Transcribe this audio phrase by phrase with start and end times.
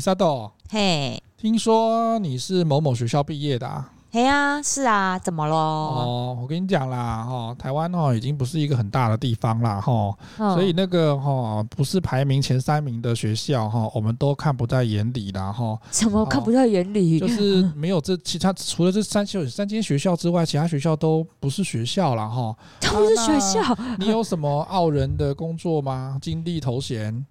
[0.00, 3.92] 哎，米萨豆，嘿，听说你是某某学校毕业的啊？
[4.12, 5.54] 嘿呀，是啊，怎么咯？
[5.54, 10.16] 哦，我跟你讲啦，哈，台湾哦已经不是一个很大的地方啦，哈，
[10.54, 15.78] 所以那个哈不是排名前三名的学校哈，我们都看不在眼里啦，哈。
[15.90, 17.20] 怎么看不在眼里？
[17.20, 22.26] 就是没有这其他，除了这三所三间学校之外，其他学校都不是学校啦。
[22.26, 22.56] 哈。
[22.80, 23.60] 都是学校。
[23.98, 26.18] 你有什么傲人的工作吗？
[26.22, 27.24] 经历头衔？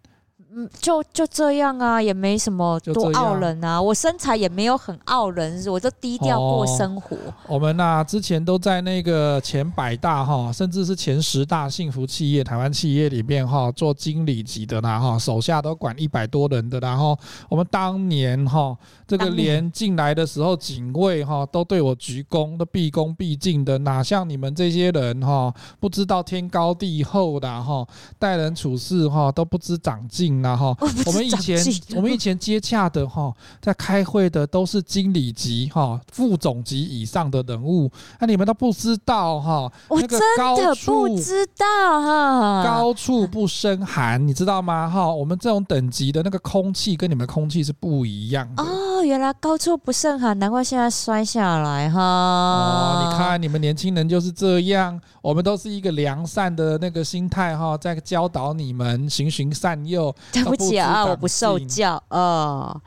[0.51, 3.79] 嗯，就就这样啊，也没什么多傲人啊。
[3.79, 7.15] 我身材也没有很傲人，我就低调过生活。
[7.15, 16.79] 哦、我们呐、啊，之前都在那个前百大哈，甚至是前十大幸福企业、台湾企业里面哈，做经理级的啦哈，手下都管一百多人的。
[16.79, 17.15] 然后
[17.47, 18.75] 我们当年哈，
[19.07, 27.85] 这个连进来的时候，警卫哈都对我鞠躬，都毕恭毕敬的，哪像你们这些人哈，不知道天高地厚的哈，
[28.17, 30.38] 待人处事哈都不知长进。
[30.41, 31.63] 然后我们以前
[31.95, 39.71] 我们以前接洽的哈，在开会的都是经理级哈、副总级以上的人物，那你们都不知道哈？
[39.87, 44.89] 我真的不知道哈，高处不胜寒，你知道吗？
[44.89, 48.88] 哈，我们这种等级的那个空气跟你们空气是不一样的哦。
[49.03, 52.01] 原来高处不胜寒，难怪现在摔下来哈。
[52.01, 60.13] 哦，你看你们年轻人就是这样，我们都是一个良善的那个心态哈，在教导你们循循善诱。
[60.31, 62.79] 对不起啊，我不受教哦。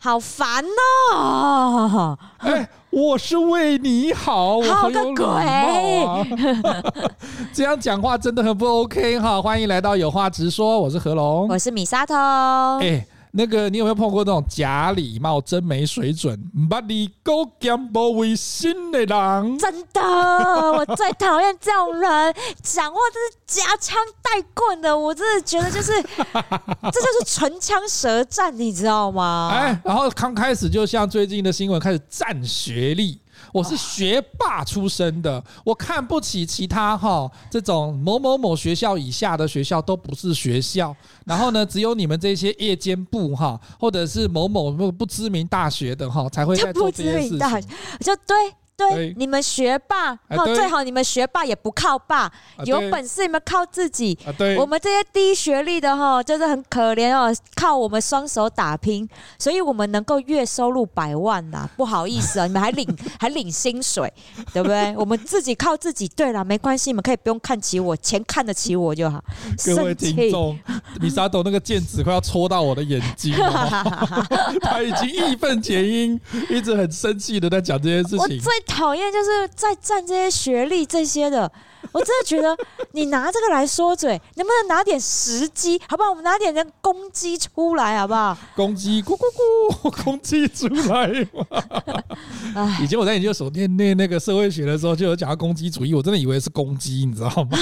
[0.00, 0.64] 好烦
[1.12, 2.16] 哦！
[2.38, 5.26] 哎、欸，我是为你好，我好个鬼！
[7.52, 9.42] 这样讲话真的很不 OK 哈。
[9.42, 12.14] 欢迎来到有话直说，我是何龙，我是米沙头。
[12.14, 13.06] 哎、欸。
[13.38, 16.36] 那个，你有没有碰过那种假礼貌、真没水准、
[16.68, 19.58] 把你勾肩不为心的人？
[19.58, 24.98] 真的，我最讨厌这种人，讲话都是夹枪带棍的。
[24.98, 29.50] 我真的觉得，就是 这就是唇枪舌战，你知道吗？
[29.52, 33.20] 哎，然后刚开始就像最近的新闻，开始战学历。
[33.58, 40.94] 我是学霸出身的，我看不起其他哈这种某某某学校以下的学校都不是学校，
[41.26, 47.60] 然后呢，只有你们这些夜间部哈，或者是某某不知名大学的哈才会在做这些事情，
[48.00, 48.36] 就对。
[48.78, 52.32] 对，你们学霸，好，最好你们学霸也不靠爸，
[52.64, 54.16] 有本事你们靠自己。
[54.56, 61.68] 我们这些低学历的哈，就是很可怜哦，靠我们双手打拼，所以我们能够月收入百万呐。
[61.76, 64.12] 不好意思啊， 你们还领还领薪水，
[64.52, 64.94] 对不对？
[64.96, 66.06] 我们自己靠自己。
[66.06, 69.22] 对了，没关系，你们可以不用看起我，钱看得起我就好。
[69.66, 70.56] 各位听众，
[71.00, 73.84] 米沙豆那个剑指快要戳到我的眼睛了，
[74.62, 78.40] 他已经义愤填膺，一直很生气的在讲这件事情。
[78.68, 81.50] 讨厌，就是在占这些学历这些的，
[81.90, 82.56] 我真的觉得
[82.92, 85.80] 你拿这个来说嘴，能不能拿点时机？
[85.88, 86.10] 好不好？
[86.10, 88.36] 我们拿点人攻击出来，好不好？
[88.54, 89.22] 攻击，咕咕
[89.90, 91.08] 咕，攻击 出来
[92.54, 92.78] 嘛！
[92.80, 97.58] 以前我在研究所念念那个社会学的时候，就有讲到攻击主义，我真的以为是攻击，你知道吗？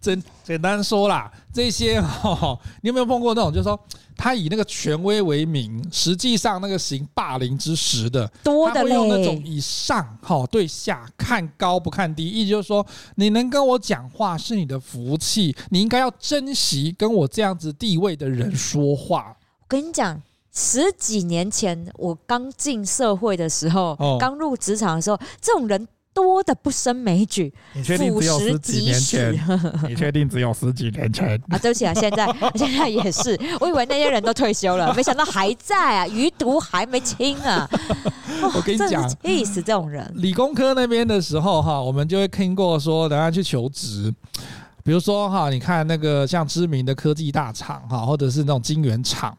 [0.00, 3.78] 简简单说啦，这些哈，你有没有碰过那种，就是说？
[4.16, 8.90] 他以那个权威为名，实际上那个行霸凌之实的，多的嘞。
[8.90, 12.84] 他会用那种以上哈对下看高不看低，意思就是说，
[13.16, 19.36] 你能跟我讲话是你的福气，你应该要珍惜跟我这样子地位的人说话。
[19.60, 20.22] 我跟你讲，
[20.52, 25.86] 十几年前我刚进社会的时候，刚入职场的时候，这种人。
[26.16, 29.38] 多的不胜枚举，你确定只有十几年前？
[29.86, 31.58] 你确定只有十几年前啊？
[31.58, 37.68] 对不起啊，现在 现在也是，我以为那些人都退休了， 没想到还在啊，余毒还没清啊！
[38.54, 40.10] 我跟你讲，气死这种人。
[40.16, 44.10] 理工科那边的时候哈，我们就会听过说，等下去求职，
[44.82, 49.36] 比如说哈，你看那个像知名的科技大厂哈，或者是那种晶圆厂。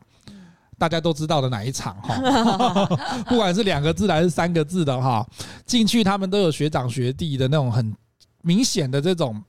[0.77, 2.85] 大家都知道的哪一场哈，
[3.27, 5.25] 不管是两个字还是三个字的哈，
[5.65, 7.93] 进去他们都有学长学弟的那种很
[8.41, 9.41] 明显的这种。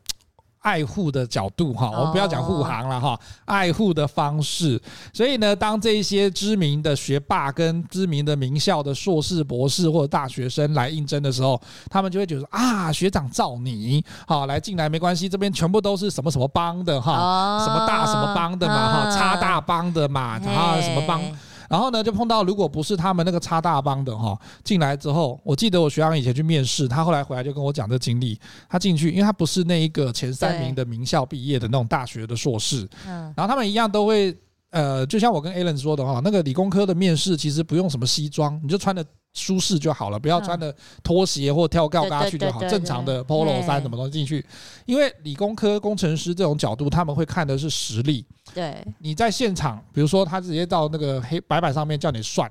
[0.60, 4.80] 爱护的角度哈，我们不要讲护航了哈，爱护的方式。
[5.12, 11.60] 所以呢，当这些知名的学霸跟知名的名校的硕士、博士或者大学生来应征的时候，
[11.90, 21.20] 他们就会觉得啊，学长罩你，好来进来没关系，这边全部都是什么什么帮的哈，什么大什么帮的嘛哈，差大帮的嘛，然后什么帮。
[21.68, 28.38] 然后呢，就碰到如果不是他们那个插大帮的哈，进来之后，我记得我学长以前去面试，他后来回来就跟我讲这经历。
[28.68, 34.36] 他进去，因为他不是那一个前三名的名校毕业的那种大学的硕士，嗯，然后他们一样都会
[34.70, 44.44] 呃，就像我跟 Alan 说的哈，那个理工科的面试其实不用什么西装，你就穿的舒适就好了，不要穿的拖鞋或跳高跟去就好，正常的 Polo 衫什么东西进去。
[44.84, 48.24] 因为理工科工程师这种角度，他们会看的是实力。
[48.52, 52.50] 对，你在现场，比如说他直接到那个黑白板上面叫你算，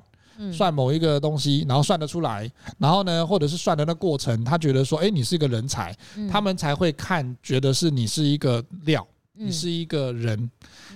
[0.52, 2.50] 算某一个东西，然后算得出来，
[2.80, 5.96] 然后呢，或者是算的那过程，他觉得说，哎，你是一个人才，
[6.32, 9.06] 他们才会看，觉得是你是一个料。
[9.38, 10.50] 你是一个人，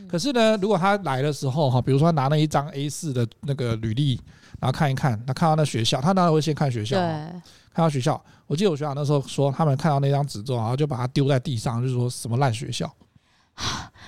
[0.10, 4.20] 可是呢，如果他来的时候哈，比如说他拿了一张 A 四的那个履历，
[4.60, 8.22] 然后看一看，他看到那学校，他当然会先看学校，看到学校。
[8.48, 12.92] 我记得我学长那时候说，他们看到那张纸之后，然后就把它丢在地上，就是说什么烂学校。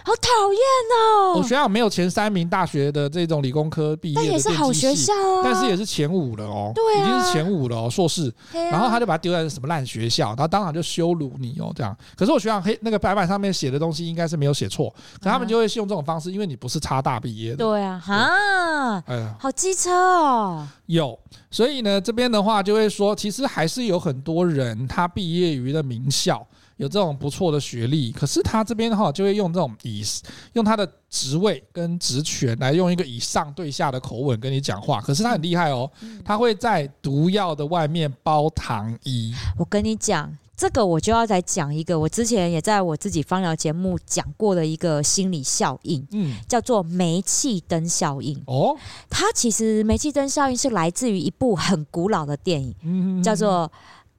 [0.05, 0.59] 好讨厌
[0.99, 1.37] 哦！
[1.37, 8.29] 我学校没有前三名大学的这种理工科毕业的，但也是好学校啊，但是也是前五了哦，对啊，已经是前五了哦，硕士。
[8.51, 11.95] 然后他就把它丢在什么烂学校，然后当场就羞辱你哦，这样。
[12.17, 17.57] 可是我学校黑那个白板上面写的东西应该是没有写错，可他们就会用这种方式，因为你不是差大毕业的。
[17.57, 20.67] 对啊，哈，哎呀，好机车哦。
[20.87, 21.17] 有，
[21.49, 26.45] 所以呢，这边的话就会说，其实还是有很多人他毕业于的名校。
[26.83, 30.03] 有这种不错的学历，可是他这边的话就会用这种以
[30.51, 34.99] 用他的职位跟职权来用一个以上对下的口吻跟你讲话。
[34.99, 35.89] 可是他很厉害哦，
[36.25, 39.33] 他会在毒药的外面包糖衣。
[39.57, 48.37] 我跟你讲，这个我就要再讲一个，我之前也在我自己芳疗节目讲过的一个心理效应，嗯，叫做煤气灯效应。
[48.45, 48.75] 哦，
[49.09, 53.71] 它其实煤气灯效应是来自于一部很古老的电影，叫做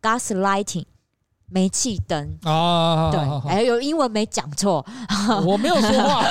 [0.19, 0.82] 《Gaslighting》。
[1.50, 3.20] 煤气灯啊，对，
[3.50, 4.85] 哎，有英文没讲错，
[5.46, 6.25] 我没有说话。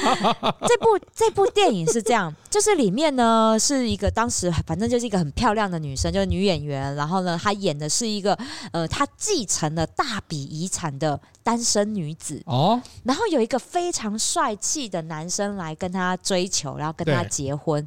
[0.66, 6.94] 这部这部电影是这样，就是里面呢是一个当时反正就是一个很漂亮的女生，就是女演员。
[6.94, 8.38] 然后呢，她演的是一个
[8.72, 12.80] 呃，她继承了大笔遗产的单身女子哦。
[13.02, 17.86] 然后有一个非常帅气的男生来跟她追求，然后跟她结婚。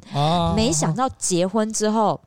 [0.54, 2.20] 没想到结婚之后。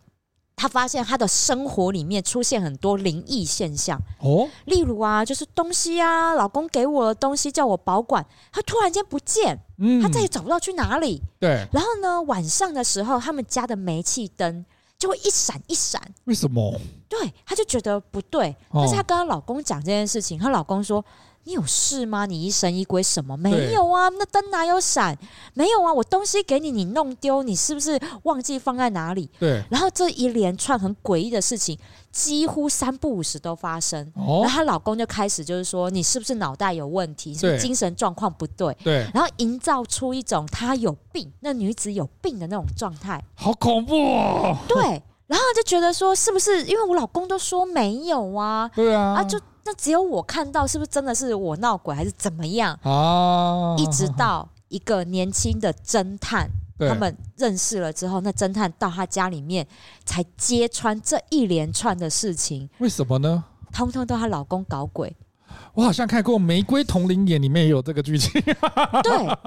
[0.61, 11.19] 他发现他的生活里面出现很多灵异现象哦，例如啊，就是东西啊，老公给我的东西叫我保管，他突然间不见，嗯，他再也找不到去哪里。
[11.39, 14.63] 对，然后呢，晚上的时候，他们家的煤气灯
[14.99, 15.99] 就会一闪一闪。
[16.25, 16.79] 为什么？
[17.09, 21.03] 对，她就觉得不对，但是她跟她老公讲这件事情，她老公说。
[21.43, 22.25] 你有事吗？
[22.25, 23.35] 你疑神疑鬼什么？
[23.35, 25.17] 没有啊，那灯哪有闪？
[25.53, 29.29] 没有啊，我东西给你，你弄丢，你是不是忘记放在哪里？
[29.39, 29.63] 对。
[29.71, 31.77] 然后这一连串很诡异的事情，
[32.11, 34.05] 几乎三不五时都发生。
[34.15, 34.41] 哦。
[34.43, 37.33] 然后她老公就开始就是说，你是不是脑袋有问题？
[37.33, 38.75] 是不是精神状况不对？
[38.83, 39.09] 对。
[39.13, 43.19] 然后营造出一种她有病，那女子有病的那种状态。
[43.33, 44.55] 好恐怖哦。
[44.67, 45.01] 对。
[45.25, 48.69] 然后就觉得说，是不是因为我老公都说没有啊？
[48.75, 49.15] 对啊。
[49.15, 49.39] 啊，就。
[49.63, 52.77] 那只有我看到，是不是真的是我闹鬼，还是怎么样？
[52.83, 56.49] 哦，一直到一个年轻的侦探，
[56.79, 59.67] 他们认识了之后，那侦探到他家里面，
[60.05, 62.69] 才揭穿这一连串的事情。
[62.79, 63.43] 为什么呢？
[63.71, 65.15] 通通都她老公搞鬼。
[65.73, 68.41] 我好像看过《玫瑰同林眼》里面也有这个剧情。
[68.41, 69.37] 对，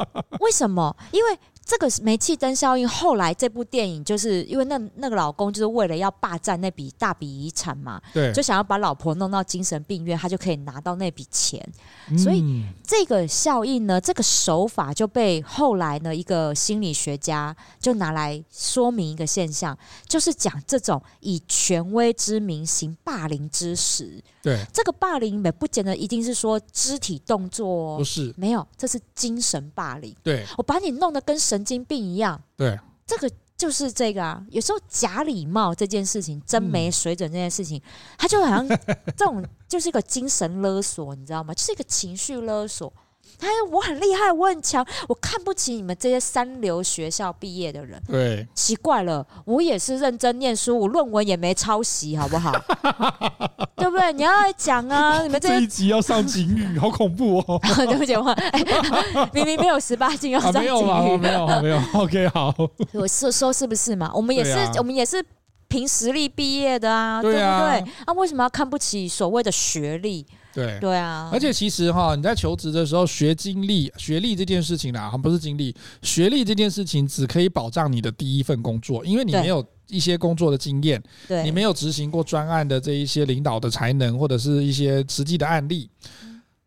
[0.41, 0.97] 为什么？
[1.11, 1.39] 因为。
[1.65, 11.67] 这个煤气灯效应，后来这部电影就是因为那那个老公就是为了要霸占那笔大笔遗产嘛，对，就想要把老婆弄到精神病院，他就可以拿到那笔钱。
[12.19, 24.23] 所以这个效应呢，这个手法就被后来呢一个心理学家就拿来说明一个现象，就是讲这种以权威之名行霸凌之实。
[24.43, 30.15] 对，这个霸凌也不见得一定是说肢体动作哦，不是，没有，这是精神霸凌。
[30.23, 32.41] 对，我把你弄得跟神经病一样。
[32.57, 34.43] 对，这个就是这个啊。
[34.51, 37.83] 有时候假礼貌这件事情，真没水准这件事情，
[38.17, 38.67] 他、嗯、就好像
[39.15, 41.53] 这种就是一个精神勒索，你知道吗？
[41.53, 42.91] 就是一个情绪勒索。
[43.39, 48.01] 他说我很厉害，我很强，我看不起你们这些三流学校毕业的人。
[48.09, 52.53] 对，奇怪了，我也是认真念书，我论文也没抄袭，好不好？
[53.77, 54.13] 对不对？
[54.13, 57.61] 你要来讲啊，你们这，这一集要上警语，好恐怖哦！
[57.87, 58.35] 对不起，我
[59.35, 61.03] 明明没有十八禁要上警语，没有吗？
[61.19, 61.81] 没有，没有。
[61.93, 62.55] OK，好，
[62.93, 64.11] 我是说是不是嘛？
[64.15, 65.23] 我们也是，啊、我们也是
[65.75, 67.93] 凭实力毕业的啊，对啊，对不对？
[68.05, 70.25] 啊，为什么要看不起所谓的学历？
[70.55, 85.91] 对对啊，而且其实哈，你在求职的时候学经历、学历这件事情啦，不是经历，学历这件事情只可以保障你的第一份工作，因为你没有一些工作的经验，对，你没有执行过专案的这一些领导的才能，或者是一些实际的案例。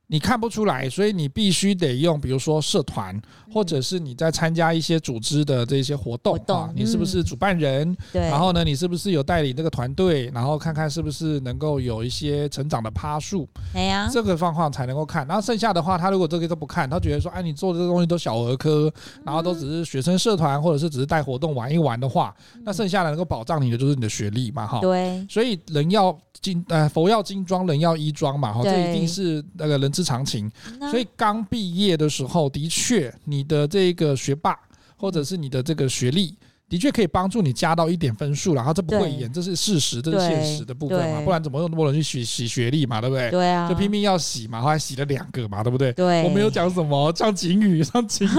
[0.09, 3.19] 你看不出来，所以你必须得用，比如说社团，
[3.51, 7.93] 或者是你在参加一些组织的这些活动，啊，你是不是主办人？
[8.13, 10.31] 对，然后呢，你是不是有带领这个团队？
[10.33, 13.45] 然后看看是不是能够有一些成长的趴数。
[13.73, 15.27] 哎呀，这个状况才能够看。
[15.27, 18.89] 然后剩下的话，他如果这个都不看，他觉得说，哎，你做的这个东西都小儿科，
[19.25, 22.33] 然后都只是学生社团，或者是只是带活动玩一玩的话，
[22.63, 24.79] 那剩下的能够保障你的就是你的学历嘛，哈。
[24.79, 26.17] 对，所以人要。
[26.39, 30.51] 金呃，佛要金装，人要衣装嘛，哈，这一定是那个人之常情。
[30.91, 34.55] 所以刚毕业的时候，的确，你的这个学霸，
[34.95, 36.35] 或者是你的这个学历。
[36.69, 43.31] 的确可以帮助你加到一点分数，然后这不会演，这是事实，这是现实的部分嘛，不然怎么有那么多人去洗洗学历嘛，对不对？
[43.31, 45.93] 对啊，就拼命要洗嘛，后来洗了两个嘛，对不对？
[45.93, 48.31] 对，我没有讲什么，像警语，像警语。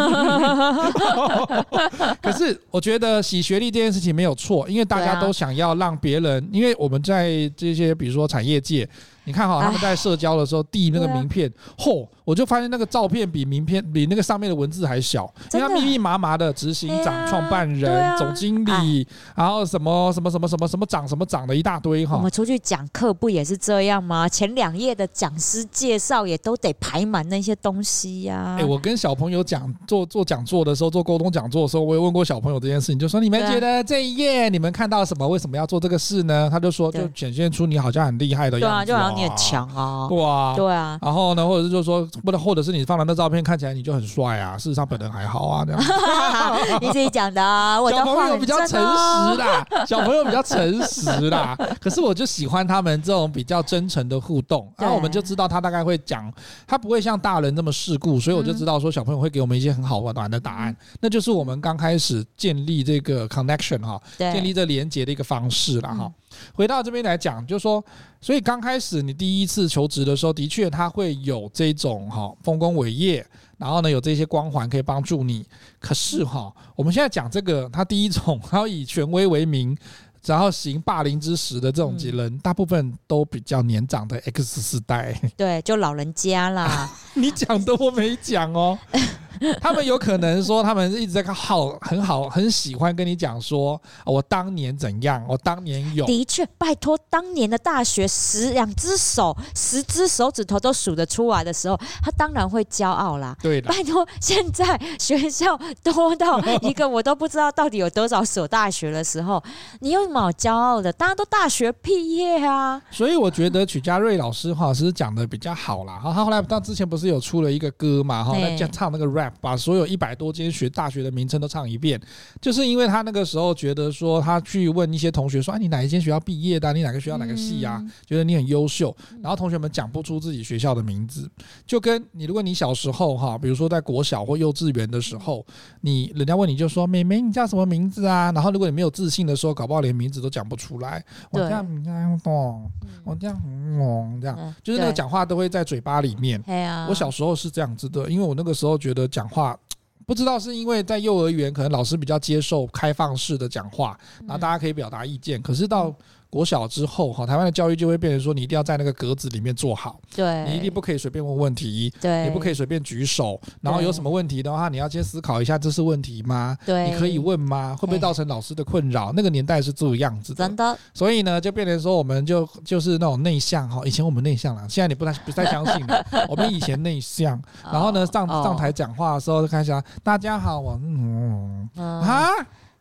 [2.20, 8.86] 可是我觉得洗学历这件事情没有错，因为大家都想要让别人，因为我们在这些比如说产业界。
[9.28, 22.16] 你看哈，他们在社交的时候递那个名片，嚯，我就发现那个照片比名片比那个上面的文字还小，因为它密密麻麻的执行长、创办人、总经理，然后什么什么什么什么什么长什么长的一大堆哈。
[22.16, 24.28] 我们出去讲课不也是这样吗？
[24.28, 28.58] 前两页的讲师介绍也都得排满那些东西呀。
[28.60, 35.26] 哎，我跟小朋友讲做做讲座的时候，做沟通讲座的时候，我也问过小朋友这件事情，就说你们觉得这一页你们看到什么？
[35.26, 36.50] 为什么要做这个事呢？
[36.52, 38.92] 他就说，就显现出你好像很厉害的样子。
[39.16, 40.06] 你很强啊！
[40.10, 40.98] 对啊，对啊。
[41.00, 45.80] 然后呢，或者是就说，不能，或者是你放的那照片看起来你就很帅啊，事实上本人还好啊，这样。
[46.80, 51.56] 你自己讲的啊，我的小朋友比较诚实啦，小朋友比较诚实啦。
[51.80, 56.32] 可是我就喜欢他们这种比较真诚的互动，然后我们就知道他大概会讲，
[56.66, 60.76] 他不会像大人这么世故，所以我就知道说小朋友会给我们一些很好玩的答案。
[61.00, 66.10] 那就是我们刚开始建立这个 connection 哈，建立这连接的一个方式了哈。
[66.54, 67.84] 回到这边来讲，就是说，
[68.20, 73.24] 所以刚开始你第一次求职的时候，的确他会有这种哈丰功伟业，
[73.56, 75.46] 然后呢有这些光环可以帮助你。
[75.78, 79.76] 可是哈，我们现在讲这个，他第一种，他以权威为名，
[80.24, 85.18] 然后行霸凌之实的这种人，大部分都比较年长的 X 世代。
[85.36, 86.90] 对，就老人家啦。
[87.14, 88.78] 你讲的我没讲哦。
[89.60, 96.04] 他们有可能说，他们一直在看好，很好，很喜欢跟你讲说，我当年怎样，我当年有。
[96.06, 103.36] 的确，拜托，当年的大学十两只手，十只手指头都数得出来的时候，他当然会骄傲啦。
[103.40, 103.68] 对的。
[103.68, 109.42] 拜托，现在学校多到一个我都不知道到底有多少所大学的时候，
[109.80, 110.92] 你有什么好骄傲的？
[110.92, 112.80] 大家都大学毕业啊。
[112.90, 115.98] 所以我觉得曲家瑞老师哈是讲的比较好啦。
[115.98, 118.24] 哈，他后来他之前不是有出了一个歌嘛？
[118.24, 119.27] 哈，在唱那个 rap。
[119.40, 122.00] 把所有一百多间学大学的名称都唱一遍，
[122.40, 126.72] 就是因为他那个时候觉得说，他去问一些同学说：“哎，你哪一间学校毕业的？
[126.72, 127.84] 你哪个学校哪个系啊？
[128.06, 131.30] 觉得你很优秀。”然后同学们讲不出自己学校的名字，
[131.66, 135.44] 就跟你，如果你小时候哈，比如说在国小或幼稚园的时候，
[135.80, 141.04] 你人家问你就说：“妹妹，你叫什么名字啊？”然后如果你没有自信的时候，搞不好连名字都讲不出来。
[141.30, 142.70] 我这样很懂，
[143.04, 146.42] 我这样很懂，这样就是那个讲话都会在嘴巴里面。
[146.88, 149.58] 我小时候是这样子的，因为我那个时候觉得讲话
[150.06, 155.94] 不知道是因为在幼儿园，可能老师比较接受开放式的讲话，然后大家可以表达意见，可是到
[156.30, 166.56] 国小之后，哈，台湾的教育就会变成说，你一定要在那个格子里面做好，对，你一定不可以随便问问题，对，你不可以随便举手，然后有什么问题的话，你要先思考一下，这是问题吗？
[166.66, 167.74] 对，你可以问吗？
[167.80, 169.10] 会不会造成老师的困扰？
[169.16, 170.78] 那个年代是这个样子的，真的。
[170.92, 176.04] 所以呢，就变成说，我们就就是那种内向哈，以前我们内向了，现在你不太不太相信了。
[176.28, 177.40] 我们以前内向，
[177.72, 182.32] 然后呢，上上台讲话的时候就开始啊，大家好，我嗯啊。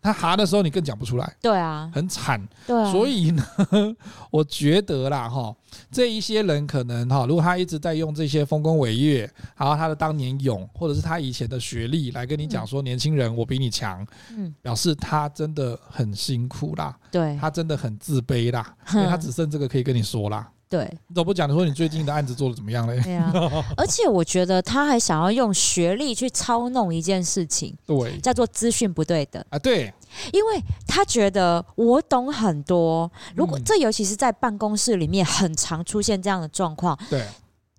[0.02, 3.44] 他哈的时候，你更讲不出来，对啊，很惨，对啊，所以呢，
[4.32, 5.54] 我觉得啦，哈，
[5.92, 20.50] 这一些人可能哈，如果他一直在用这些丰功伟业，然后他的当年勇，或者是他以前的学历来跟你讲说，年轻人我比你强，嗯，表示他真的很辛苦啦，对，他真的很自卑啦， 因为他只剩这个可以跟你说啦。
[20.70, 23.00] 对，你怎么不讲说你最近的案子做的怎么样嘞？
[23.02, 23.32] 对啊，
[23.78, 29.42] 而且我觉得他还想要用学历去操弄一件事情，对，叫做资讯不对等。
[29.50, 29.94] 啊，对，
[30.34, 37.26] 因为他觉得我懂很多，如果这尤其是在办公室里面很常出现这样的状况，对，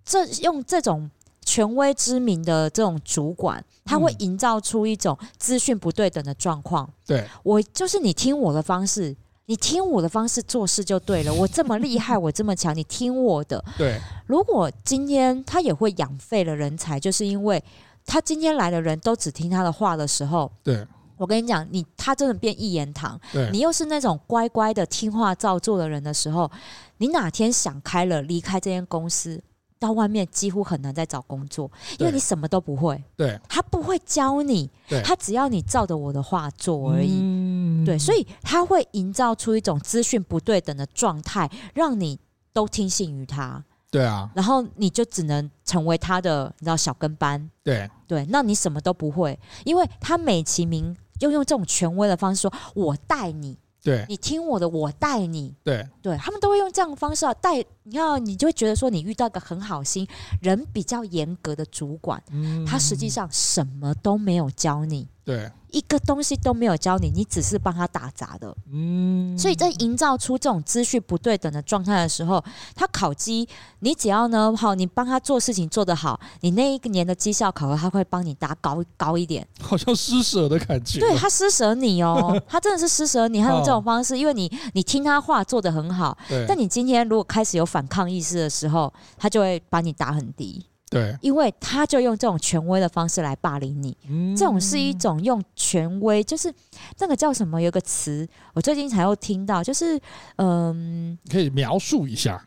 [0.02, 1.10] 这用这种
[1.44, 9.14] 权威知名的这种主管，他会营造出一种资讯不对等的状况，对，我就是你听我的方式。
[9.48, 11.32] 你听我的方式做事就对了。
[11.32, 13.64] 我这么厉害， 我这么强，你听我的。
[13.78, 13.98] 对。
[14.26, 17.62] 如果今天他也会养废了人才，就是因为
[18.04, 20.86] 他今天来的人都只听他的话的时候，对。
[21.16, 23.18] 我跟你讲，你他真的变一言堂。
[23.32, 23.48] 对。
[23.50, 26.50] 你又是那种乖乖的听话照做的人的时候，
[26.98, 29.42] 你哪天想开了离开这间公司，
[29.78, 33.02] 到外面几乎很难再找工作，因为你什么都不会。
[33.16, 34.68] 对，他不会教你，
[35.04, 37.20] 他只要你照着我的话做而已。
[37.20, 42.18] 嗯、对，所以他会营造出一种资讯不对等的状态，让你
[42.52, 43.64] 都听信于他。
[43.90, 47.50] 对啊，然后你就只能成为他的，你知道小跟班。
[47.62, 53.56] 对对，那你什么都不会，因为他美其名又用这种权威的方式说：“我带你。”
[53.88, 55.54] 对，你听我的，我带你。
[55.64, 57.64] 对，对他们都会用这样的方式啊带。
[57.84, 60.06] 你看，你就会觉得说，你遇到一个很好心、
[60.42, 65.08] 人比较严格的主管，嗯、他实际上什么都没有教你。
[65.28, 65.52] 对。
[65.70, 68.56] 一个东西都没有教你，你只是帮他打杂的。
[68.72, 72.42] 嗯，所以在营造出这种资讯不对等的状态的时候，
[72.74, 73.46] 他考绩，
[73.80, 79.46] 你只要呢，好，你帮他做事情做得好，你那一个年的绩效考核，他会帮你打高高一点。
[79.60, 81.00] 好像施舍的感觉。
[81.00, 86.16] 对，他施舍你哦， 他真的是施舍你，他用这种方式，因为你你听他话做得很好，
[86.48, 90.64] 但你今天如果开始有反抗意识的时候，他就会把你打很低。
[90.90, 96.52] 对，因为他就用这种权威的方式来霸凌你，嗯、这种是一种用权威，就是
[96.98, 97.60] 那个叫什么？
[97.60, 100.00] 有个词，我最近才又听到，就是
[100.36, 102.42] 嗯，可以描述一下。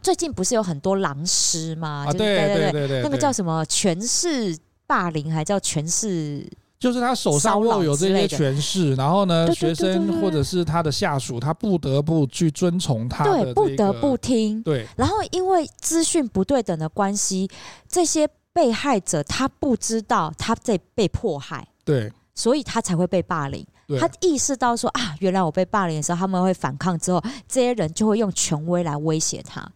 [0.00, 2.06] 最近不是有很多狼师吗？
[2.08, 3.64] 啊，对对对对对，那个叫什么？
[3.66, 4.56] 权势
[4.86, 6.48] 霸凌，还叫权势？
[6.78, 14.62] 就是他手上握有这些权势，然后呢，学生或者是他的下属，他不得不去遵从他对，不得不听。
[14.62, 17.50] 对，然后因为资讯不对等的关系，
[17.88, 23.66] 这些被害者他不知道他在被迫害，对，所以他才会被霸凌。
[23.98, 29.66] 他意识到说啊，原来我被霸凌的时候，他们会反抗之后，这些人就会用权威来威胁他。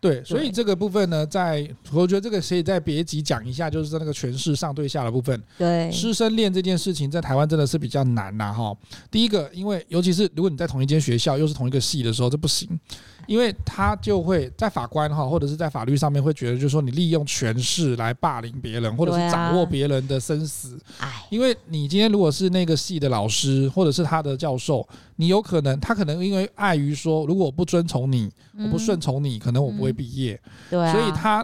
[0.00, 5.38] 对，所以这个部分呢，在我觉得这个可以在别集讲一下，就是在那个权势上对下的部分。
[5.58, 8.74] 对，师生恋这件事情在台湾真的是比较难呐，哈。
[9.10, 12.66] 第一个，因为尤其是如果你在同一间学校，又是同一个系的时候，这不行。
[13.26, 20.78] 因为他就会在法官哈，或者是在法律上面会觉得，就是说你利用权势来霸凌别人，或者是掌握别人的生死。
[20.98, 24.86] 哎，因为你今天如果是那个系的老师，或者是他的教授，
[25.16, 30.40] 你有可能他可能因为碍于说，如果我不遵从你，我不顺从你，可能我不会毕业。
[30.68, 31.42] 对，所以他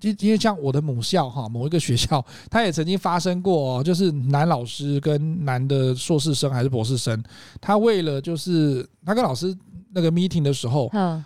[0.00, 7.22] 就因为像我的母校哈，某一个学校，他也曾经发生过，就是男老师跟男的硕士生还是博士生，
[7.60, 9.56] 他为了就是他跟老师。
[9.92, 11.24] 那个 meeting 的时候，嗯，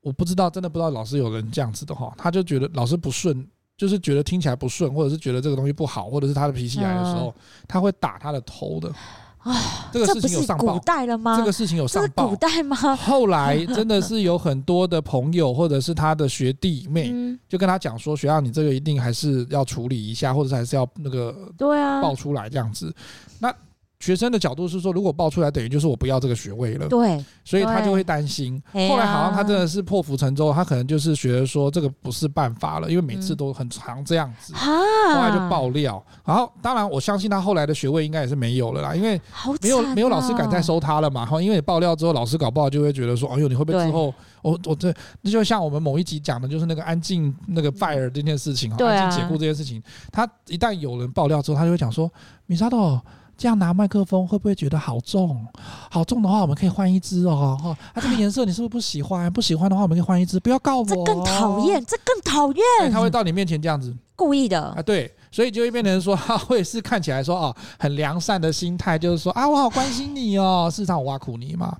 [0.00, 7.34] 我不知道，真的不知道老师有人这样子的哈，他就觉得老师不顺，就是觉得听起来不顺，或者是觉得这个东西不好，或者是他的脾气来的时候，
[7.66, 8.92] 他会打他的头的。
[9.38, 11.36] 啊，这个事情有上报，古代了吗？
[11.38, 12.76] 这个事情有上报，古代吗？
[12.96, 17.14] 后来 真的是有很多的朋友或者是他的学弟妹，
[17.48, 22.92] 就跟他讲说，学校你这个一定还是要处理一下，或者是还是要那个对啊报出来这样子，
[23.38, 23.54] 那。
[24.00, 26.86] 学生的角度是说，如果报出来，等于就是我不要这个学位了。
[26.88, 28.62] 对，所以他就会担心。
[28.72, 34.54] 后来好像他真的是破釜沉舟，他可能就是觉得说这个不是办法了，因为每次都很常这样子。
[34.54, 39.20] 后来就爆料，然后当然我相信他后来的学位应该也是没有了啦，因为
[39.60, 41.26] 没有没有老师敢再收他了嘛。
[41.26, 49.82] 哈，因为你爆料之后，老师搞不好就会觉得说，哎呦，你会不会之后我我这那就像我们某一集讲的，就是那个安静那个 fire 这件事情，安静解雇这件事情，
[50.12, 52.08] 他一旦有人爆料之后，他就会讲说，
[52.46, 53.00] 米沙豆。
[53.38, 55.46] 这样拿麦克风会不会觉得好重？
[55.88, 57.56] 好重的话，我们可以换一支哦。
[57.62, 59.32] 哈，啊，这个颜色你是不是不喜欢？
[59.32, 60.40] 不喜欢的话，我们可以换一支。
[60.40, 62.90] 不要告我，这更讨厌，这更讨厌。
[62.90, 64.82] 他会到你面前这样子，故意的啊。
[64.82, 70.68] 对，所以就会变成说，他会是看起来说哦，很良善的心态，就是说啊，我好关心你哦。
[70.68, 71.76] 事实上，我挖苦你嘛。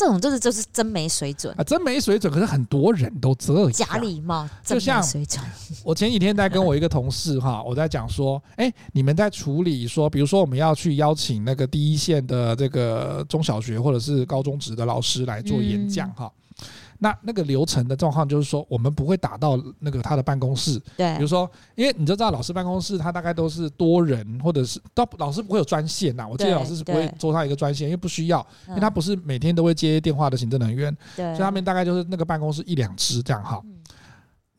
[0.00, 1.62] 这种就是就是真没水准啊！
[1.62, 3.70] 真没水准，可是很多人都这样。
[3.70, 5.04] 假礼貌，就像
[5.84, 16.32] 我前几天在跟我一个同事哈， 我在讲说，哎，你们在处理说，比如说我们要去邀请那个第一线的这个中小学或者是高中职的老师来做演讲哈。
[17.02, 20.80] 那那个流程的状况就是说，我们不会打到那个他的办公室。
[20.96, 26.28] 对，比如说，因为你就知道老师办公室，他大概都是多人，或者是到老师不会有专线呐。
[26.28, 30.94] 我记得老师是不会做他一个专线，因为不需要，因为他不是每天都会接电话的行政人员。
[31.16, 33.60] 对，所以他们大概就是那个办公室一两只这样哈。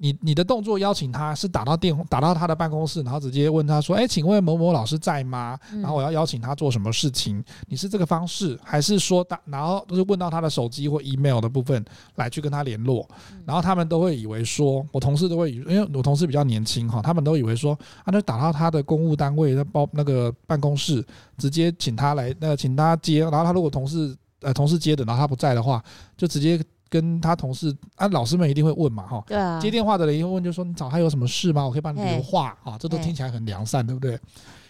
[0.04, 7.44] 你你的动作邀请他是打到电话打到他的办公室，然后直接问他说：“哎，请问某某老师在吗？”然后我要邀请他做什么事情？
[7.68, 11.86] 你是这个方式，还是说打然后就是问到他的手机或 email 的部分
[12.16, 13.08] 来去跟他联络？
[13.46, 21.06] 然后他们都会以为说，我同事都会以为，因为我同事比较年轻哈，他们都以为说啊，那打到他的公务单位的包那个办公室，
[21.38, 25.80] 直接请他来那个请他接，然后他如果同事呃同事接的，然后他不在的话，
[26.18, 26.60] 就直接。
[26.92, 31.66] 跟他同事啊，老师们一定会问嘛，哈，对啊，接电话的人一定会问，就说你找他有什么事吗？
[31.66, 34.20] 我可以帮你留话啊，这都听起来很良善，对不对？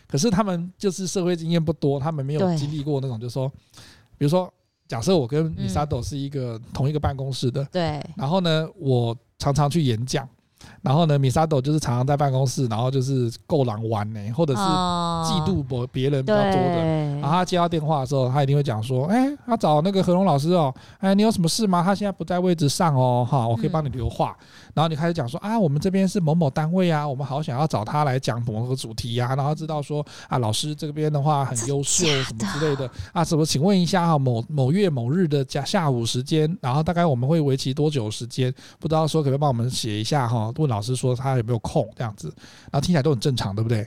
[0.07, 3.49] 可是他们就是社会经验不多，他们没有经历过那种，就是说，
[4.19, 4.53] 比如说，
[4.87, 10.29] 假设我跟米萨朵是一个同一个办公室的，对，然后呢，我常常去演讲，
[10.81, 16.81] 然后呢，米沙斗就是常常在办公室，然后就是够狼玩呢，或者是嫉妒别别人比较多的。
[16.81, 21.83] 哦、然后他接到电话的时候，他一定会讲说：“哎，他找那个何龙老师哦，哎，你有什么事吗？
[21.83, 24.35] 他现在不在位置上哦，哈，我可以帮你留话。
[24.39, 29.35] 嗯”然后你开始讲说：“啊，我们这边是某某单位啊，我们好想要找他来讲某个主题呀、啊。
[29.35, 33.45] 然后知道说啊，老师这边的话很优秀，什么之类的啊，什么？
[33.45, 38.51] 请问一下哈，某某月某日的下下午时间，然后大概我们会为期多久时间？
[38.79, 40.51] 不知道说可不可以帮我们写一下哈？
[40.57, 42.33] 问老师说他有没有空这样子，
[42.71, 43.77] 然后听起来都很正常，对不对？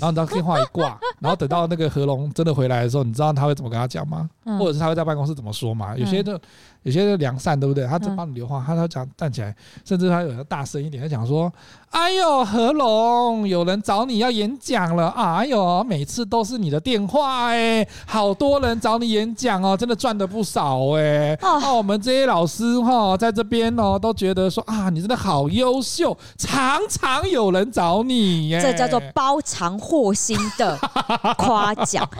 [0.00, 4.28] 然后你知道电话一挂， 然后等到那个何龙真的回来的时候，你知道他会怎么跟他讲吗？
[4.58, 5.94] 或者是他会在办公室怎么说吗？
[5.96, 6.40] 有些的。
[6.82, 7.86] 有些人良善，对不对？
[7.86, 11.52] 他在帮你留话，他他讲站起来，甚至他有的大声一点，他讲说
[11.90, 21.38] ：“哎呦，何龙，有人找你要演讲了，哎呦，每次都是你的电话哎，好多人找你演讲哦，真的赚的不少哎。
[21.40, 30.76] 那，我们这些老师哈，在这边哦，都觉得说啊，你真的好优秀，常常有人找你耶，这叫做包藏祸心的
[31.38, 32.02] 夸奖。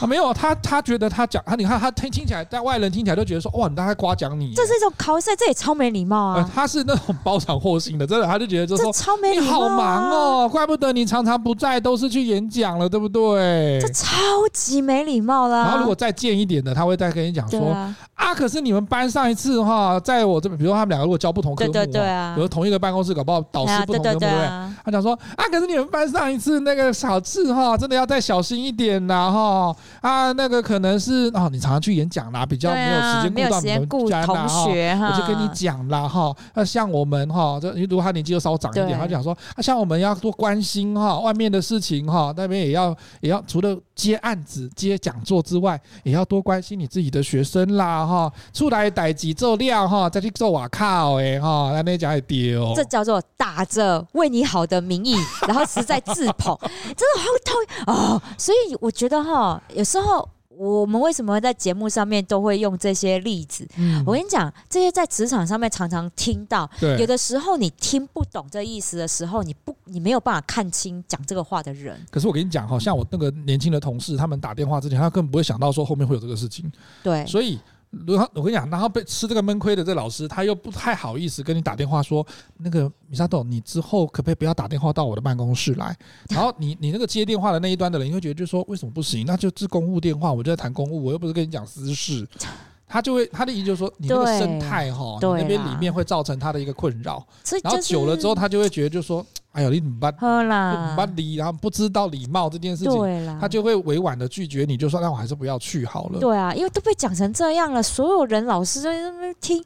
[0.00, 3.27] 啊，没有，他他觉得他讲他，你看他听听起来，在外人听起来都。
[3.28, 6.36] 觉得说哇，你大概夸奖你，这是一种考试，这也超没礼貌啊！
[6.38, 13.78] 呃、他是那种包场获心的，真的，他就觉得就说超没礼貌、啊，你好忙哦，怪不得你常常不在，都是去演讲了，对不对？
[13.80, 14.08] 这超
[14.52, 15.62] 级没礼貌啦、啊！
[15.64, 24.48] 然后如果再贱一点的，他会再跟你讲说啊，啊，可是你们班上一次哈，在我这边，比如说他们两个如果教不同科目，对对对啊，比如同一个办公室，搞不好导师不同科目，对不对？
[24.84, 34.28] 他讲说啊，可是你们班上一次那个小智哈，真的要再小心一点呐哈啊，那个可能是啊，你常常去演讲啦，比较没有时间顾到你们。
[34.28, 55.16] 同学哈，我就跟你讲啦哈，那像我们哈，这如果他年纪又稍长一点，他就讲说，啊，像我们要多关心哈，外面的事情哈，那边也要也要除了接案子、接讲座之外，也要多关心你自己的学生啦哈，出来逮几做料哈，再去做瓦靠哎哈，那那讲也丢，这叫做打着为你好的名义，
[55.48, 58.22] 然后实在自捧，真的好讨厌哦。
[58.36, 60.28] 所以我觉得哈，有时候。
[60.58, 63.64] 我们为什么会在节目上面都会用这些例子？
[63.76, 66.68] 嗯、我跟你讲，这些在职场上面常常听到。
[66.98, 71.96] 有的时候你听不懂这意思的时候，你不，你没有办法看清讲这个话的人。
[72.10, 76.70] 可是我跟你讲哈，像我那个年轻的同事，他们打电话之前，他根本不会想到说后面会有这个事情。
[77.04, 77.58] 对，所以。
[77.90, 82.26] 如果我跟你讲，然后被吃这个闷亏的这老师，他又不太好意思跟你打电话说，
[82.58, 85.96] 那个米沙豆，你之后可不可以不要打电话到我的办公室来？
[86.28, 89.24] 然后你你那个接电话的那一端的人，你会觉得就是说，为什么不行？
[89.26, 92.26] 那就是公务电话，我就在谈公务，我又不是跟你讲私事。
[92.90, 97.26] 他就会他的意思就是说，你那个生态哈，你那边里面会造成他的一个困扰。
[97.62, 99.24] 然后久了之后，他就会觉得就是说。
[99.58, 100.14] 哎呦，你怎么办？
[100.16, 106.20] 喝啦，不礼，然后不知道礼貌这件事情，啦他就会委婉的拒绝你，就说那我还是不要去好了。
[106.20, 109.64] 对啊，因为都被讲成这样了，所有人老师都在那边听。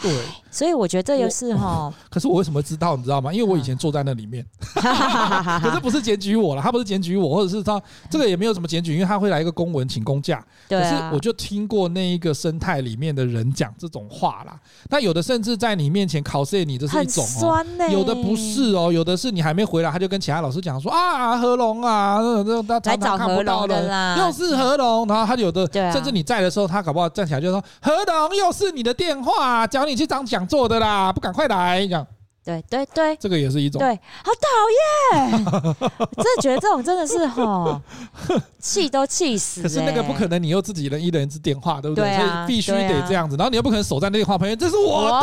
[0.00, 0.12] 对，
[0.50, 1.92] 所以我觉得这也是哈。
[2.08, 2.96] 可是我为什么知道？
[2.96, 3.32] 你知道吗？
[3.32, 4.44] 因为我以前坐在那里面。
[5.60, 10.44] 可是不是检举我了，他不是检举我，或者是他这个也没有什么检举，因为他会来一个公文请公假。
[10.68, 10.80] 对。
[10.80, 14.56] 可是我就听过那一个生态里面的人讲这种话啦。
[14.88, 17.64] 那有的甚至在你面前考试你，这是一种哦。
[17.90, 25.08] 有的不是哦，有的是你还没回来，他就跟其他老师讲说啊，何龙啊，那那他常常看不到的，又是何龙。
[25.08, 29.87] 然后他有的甚至你在的时候，他搞不好站起来就说何龙，又是你的电话，讲。
[29.88, 32.06] 你去当讲座的啦，不赶快来讲。
[32.48, 33.78] 对对对，这个也是一种。
[33.78, 35.44] 对，好讨厌！
[36.16, 37.78] 真的觉得这种真的是哈，
[38.58, 39.60] 气都气死。
[39.62, 42.16] 可是那个不可能，你又自己人一人一支电话，对不对？
[42.16, 43.36] 所以必须得这样子。
[43.36, 45.20] 然后你又不可能守在那电话旁边，这是我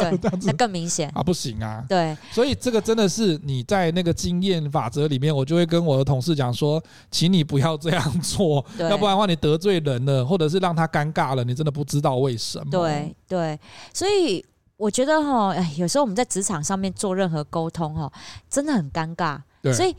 [0.00, 1.84] 的， 那更明显啊，不行啊。
[1.86, 12.64] 对，所以这个真的是你在那个经验法则里面，我就会跟我的同事讲说，请你不要这样做，要不然的话你得罪人了，或者是让他尴尬了，你真的不知道为什么。
[12.70, 13.60] 对对，
[13.92, 14.42] 所以。
[14.76, 18.12] 我觉得哈，哎，有时候我们在职场上面做任何沟通哈，
[18.50, 19.40] 真的很尴尬，
[19.72, 19.96] 所以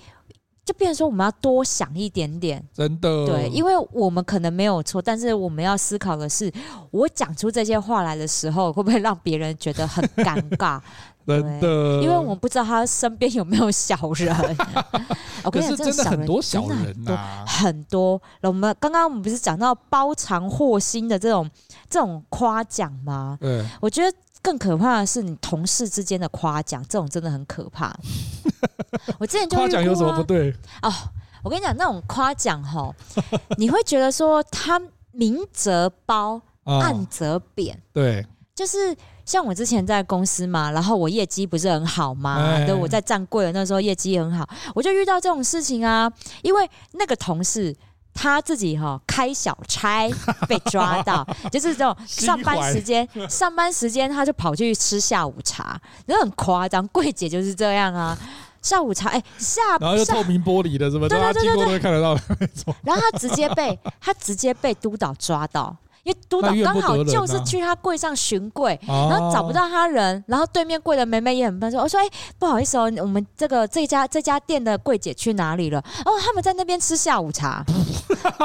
[0.64, 6.52] 就变成说我们要多想一点点，真的，对，因为我们可能没有错，但是我们要思考的是，
[6.92, 10.80] 我讲出这些话来的时候，会不会让别人觉得很尴尬？
[11.28, 14.34] 真的，因为我们不知道他身边有没有小人。
[15.44, 18.22] 我跟你讲，真的很多小人呐，很多。
[18.44, 21.50] 我们刚刚我们不是讲到包藏祸心的这种
[21.90, 23.38] 这种夸奖吗？
[23.42, 24.16] 对，我觉得。
[24.42, 27.94] 更可怕的是，你同事之间的夸奖，这种真的很可怕。
[29.20, 30.52] 我之前就夸奖有什么不对？
[30.82, 30.92] 哦，
[31.44, 32.94] 我跟你讲，那种夸奖哈，
[33.58, 37.82] 你会觉得说他明则褒，暗则贬。
[37.92, 38.96] 对，就是
[39.26, 47.76] 像我之前在公司嘛，然后我业绩不是很好嘛，对，我在站柜的那时候业绩很好，我就遇到这种事情啊，因为那个同事。
[48.20, 50.10] 他自己哈开小差
[50.48, 56.86] 被抓到， 就是这种上班时间， 上班时间他就跑去吃下午茶，那很夸张。
[56.88, 58.18] 柜姐就是这样啊，
[58.62, 61.10] 下午茶哎、欸、下，然后又透明玻璃的，是不是？
[61.10, 62.18] 对对对对对，都会看得到
[62.84, 65.76] 然后他直接被他直接被督导抓到。
[66.08, 72.08] 因为督导刚好就是去他柜上巡柜，然后找不到他人，然后对面柜的妹妹也很笨，说：“我说，哎，
[72.40, 75.80] 不好意思哦，我们这个这家这家店的柜姐去哪里了？
[76.06, 77.62] 哦，他们在那边吃下午茶。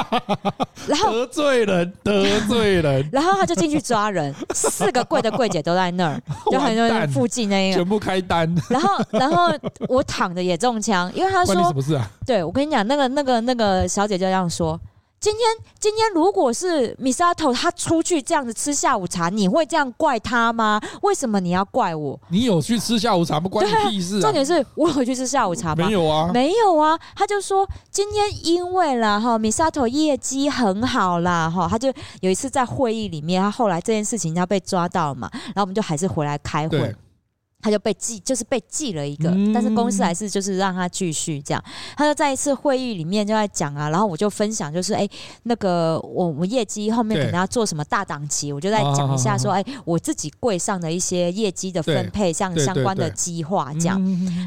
[0.87, 6.21] 然后得罪人，得罪人，然后他就进去抓人，四个柜的柜姐都在那儿，
[6.51, 8.53] 就很多附近那个全部开单。
[8.69, 9.49] 然后，然后
[9.87, 14.77] 我躺着也中枪，因为他说：“不是啊？”对，我跟你讲，那个那个那个小姐就这样说。
[15.23, 15.47] 今天，
[15.79, 20.81] 今天如果是 Misato 他出去这样子吃下午茶，你会这样怪他吗？
[21.01, 22.19] 为什么你要怪我？
[22.27, 24.21] 你有去吃下午茶不关你屁事啊！
[24.21, 25.85] 重点是我有去吃下午茶吗？
[25.85, 26.99] 没有啊，没有啊。
[27.15, 31.87] 他就说今天因为啦哈，Misato 业绩很好啦哈，他就
[32.19, 36.93] 有一次在会议里面，他后来这件事情要被抓到嘛，然后我们就还是回来开会。
[37.63, 41.63] 他就被记，就是被记了一个，嗯、但是公司还是就是让他继续这样。
[41.95, 45.11] 他就在一次会议里面就在讲啊，然后我就分享，就是哎、欸，
[45.43, 53.97] 那个我我业绩后面可能要做什么大档期，我就在讲一下说，哎、欸，我自己柜上的一些业绩的分配，像相关的计划这样。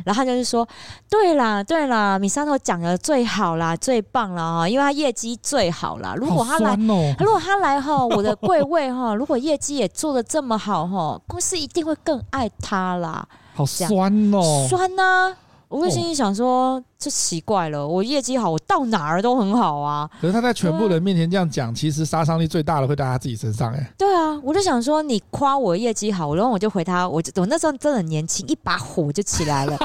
[0.05, 0.69] 然后他就是说，
[1.09, 6.15] 对啦对啦，米山头讲的最好啦，最棒了哈，因为他业绩最好啦。
[6.15, 13.29] 如果他来，哦、如果他来哈，我的柜位哈，如果业绩也做的这么好哈，公司一定会更爱他啦。
[13.55, 15.37] 好酸哦，酸呐、啊！
[15.69, 20.09] 我会心里想说，这、哦、奇怪了，我业绩好，我到哪儿都很好啊。
[20.21, 23.93] 可是他在全部人面前这样讲，其实杀伤力最大的会在他自己身上哎。
[23.97, 29.77] 对啊，我就想说，你夸我业绩好，然后我就回他，我就我那时候真的很年轻，一把火就起来了。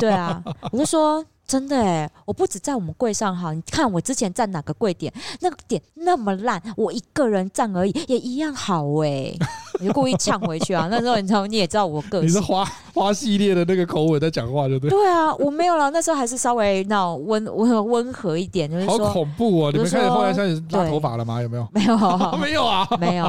[0.00, 1.24] 对啊，我就说。
[1.52, 9.36] 真的哎，我不止在我们柜上哈，你看我之前站哪个柜点，那个点那么烂，我一个人站而已，也一样好哎，
[9.78, 10.88] 你就故意呛回去啊。
[10.90, 14.96] 那时候你知道，你也知道我个性，你是花花系列的那个口吻在讲话，对不对？
[14.96, 19.70] 对啊，我没有了，那时候还是稍微那温温温和一点，就是说好恐怖哦。
[19.70, 21.42] 你们开始后来开始拉头发了吗？
[21.42, 21.68] 有没有？
[21.74, 21.96] 没有，
[22.40, 23.24] 没有啊，没有。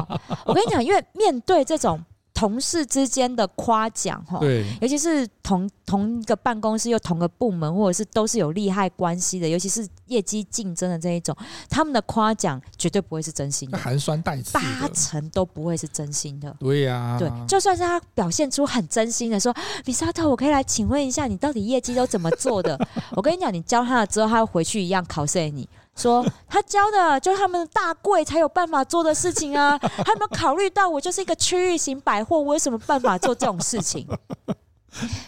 [0.46, 2.00] 我跟你讲，因为面对这种。
[2.44, 11.34] 同事之间的夸奖，哈，对，尤其是同同一个办公室又同个部门，或者是都是有利害关系的，尤其是业绩竞争的这一种，
[11.70, 16.54] 他们的夸奖绝对不会是真心的，寒酸带刺，八成都不会是真心的。
[16.60, 19.54] 对呀、啊，对，就算是他表现出很真心的说，
[19.86, 22.78] 米沙特，我可以来请问一下，你到底业绩都怎么做的？
[23.16, 25.66] 我跟你讲，你教他了之后，他会回去一样考试你。
[25.96, 34.06] 说他教的就是他们的大贵才有办法做的事情啊， 他有没有考虑到我就是一个区域型百货，我有什么办法做这种事情？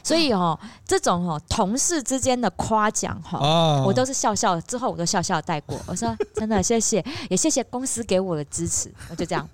[0.02, 5.76] 所以哦，这种哦同事之间的夸奖哈，我都是笑笑，之后我都笑笑带过。
[5.86, 9.48] 我说真的谢谢，也谢谢公司给我的支持，我就这样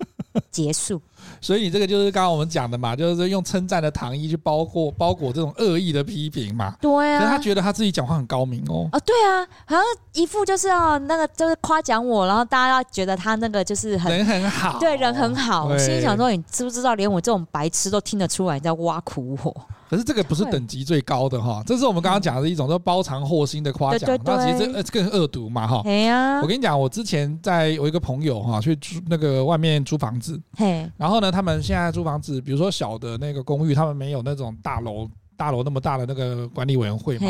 [0.51, 1.01] 结束。
[1.41, 6.75] 所以你这个就是刚刚我们讲的嘛，就是用称赞的糖衣去包裹包裹这种恶意的批评嘛。
[6.81, 8.87] 对啊，可是他觉得他自己讲话很高明哦。
[8.91, 9.83] 啊，对啊，好像
[10.13, 15.65] 一副就是要那个就是夸奖我，然后大家要觉得他那个就是很人很好，对人很好。
[15.65, 19.55] 我心里想说，你知不知道，连我这种白痴都听得出来你在挖苦我？
[19.89, 24.19] 可是这个不是等级最高的哈，这是我们刚刚讲的一种叫包藏祸心的夸奖。
[24.25, 25.83] 那其实这更恶毒嘛哈。
[25.85, 35.07] 哎呀，我跟你讲，我之前在我一个朋友哈，去租那个外面租房子，嘿然后然后呢，他们现在租房子，比如说小的那个公寓，他们没有那种大楼。
[35.35, 37.27] 大楼那么大的那个管理委员会嘛，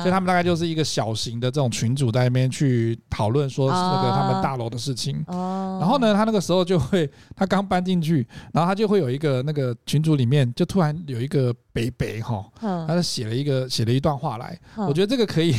[0.00, 5.24] 所以他们大概就是一个小型的这种群组在那边去讨论说那个他们大楼的事情。
[5.26, 14.58] 然后呢，他那个时候就会，他刚搬进去，然后他就会有一个那个群组里面就突然有一个北北哈，他就写了一个写了一段话来。
[14.76, 15.54] 我觉得这个可以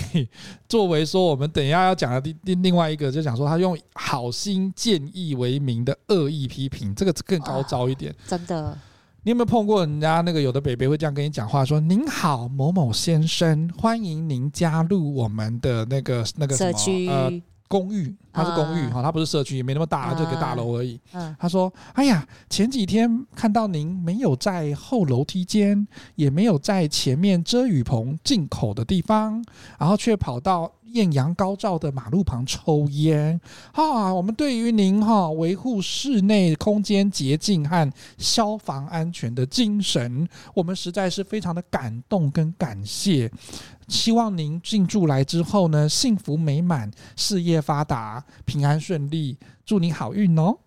[0.70, 8.78] 作为说我们等一下要讲的另另另外一个，就讲说他用好心建议为名的恶意批评，这个更高招一点，真的。
[9.26, 16.78] 你有没有碰过人家那个有的北北会这样跟你讲话说：“您好，某某先生，欢迎您加入我们的那个那个什么
[17.10, 17.32] 呃
[17.74, 21.00] 公寓，它是公寓哈，它不是社区，也没那么大，就个大楼而已。”
[21.40, 29.44] 他说：“哎呀，前几天看到您没有在后楼梯间，也没有在前面遮雨棚进口的地方，
[29.80, 33.42] 然后却跑到。”艳阳高照的马路旁抽烟，
[33.74, 34.14] 哈！
[34.14, 43.28] 我们对于您哈维护室内空间洁净和消防安全的精神，我们实在是非常的感动跟感谢。
[43.88, 50.58] 希望您进驻来之后呢，幸福美满，事业发达，平安顺利，祝你好运哦！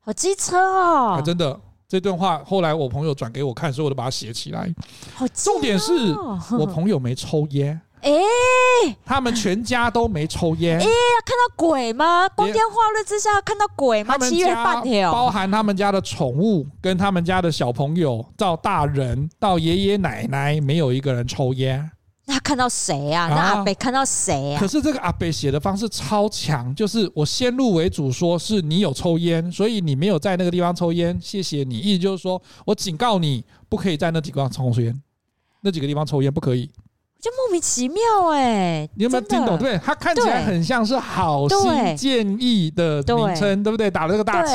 [0.00, 1.18] 好机车哦！
[1.18, 4.72] 啊，真的，这段话后来我朋友转给我看，所以我就把它写起来。
[5.14, 5.92] 好，重点是
[6.58, 7.80] 我朋友没抽烟。
[8.02, 10.78] 哎，哎，他们全家都没抽烟。
[10.78, 10.90] 哎，要
[11.24, 12.28] 看到鬼吗？
[12.28, 14.16] 光天化日之下看到鬼吗？
[14.18, 21.90] 七月半条，包含他们家的宠物跟他们家的小朋友，到大人到爷爷奶奶，没有一个人抽烟。
[22.28, 23.28] 那看到谁啊？
[23.28, 24.60] 那阿北看到谁啊？
[24.60, 31.78] 可是这个阿北写的方式超强，就是我先入为主，说是你有抽烟，所以你没有在那个地方抽烟，谢谢你。
[31.78, 35.02] 意思就是说我警告你，不可以在那几个地方抽烟，
[35.60, 36.68] 那几个地方抽烟不可以。
[37.18, 38.00] 就莫名其妙
[38.30, 39.58] 哎、欸，你有没有听懂？
[39.58, 43.90] 对，他看起来很像是好心建议的名称，对不对？
[43.90, 44.54] 打了这个大旗，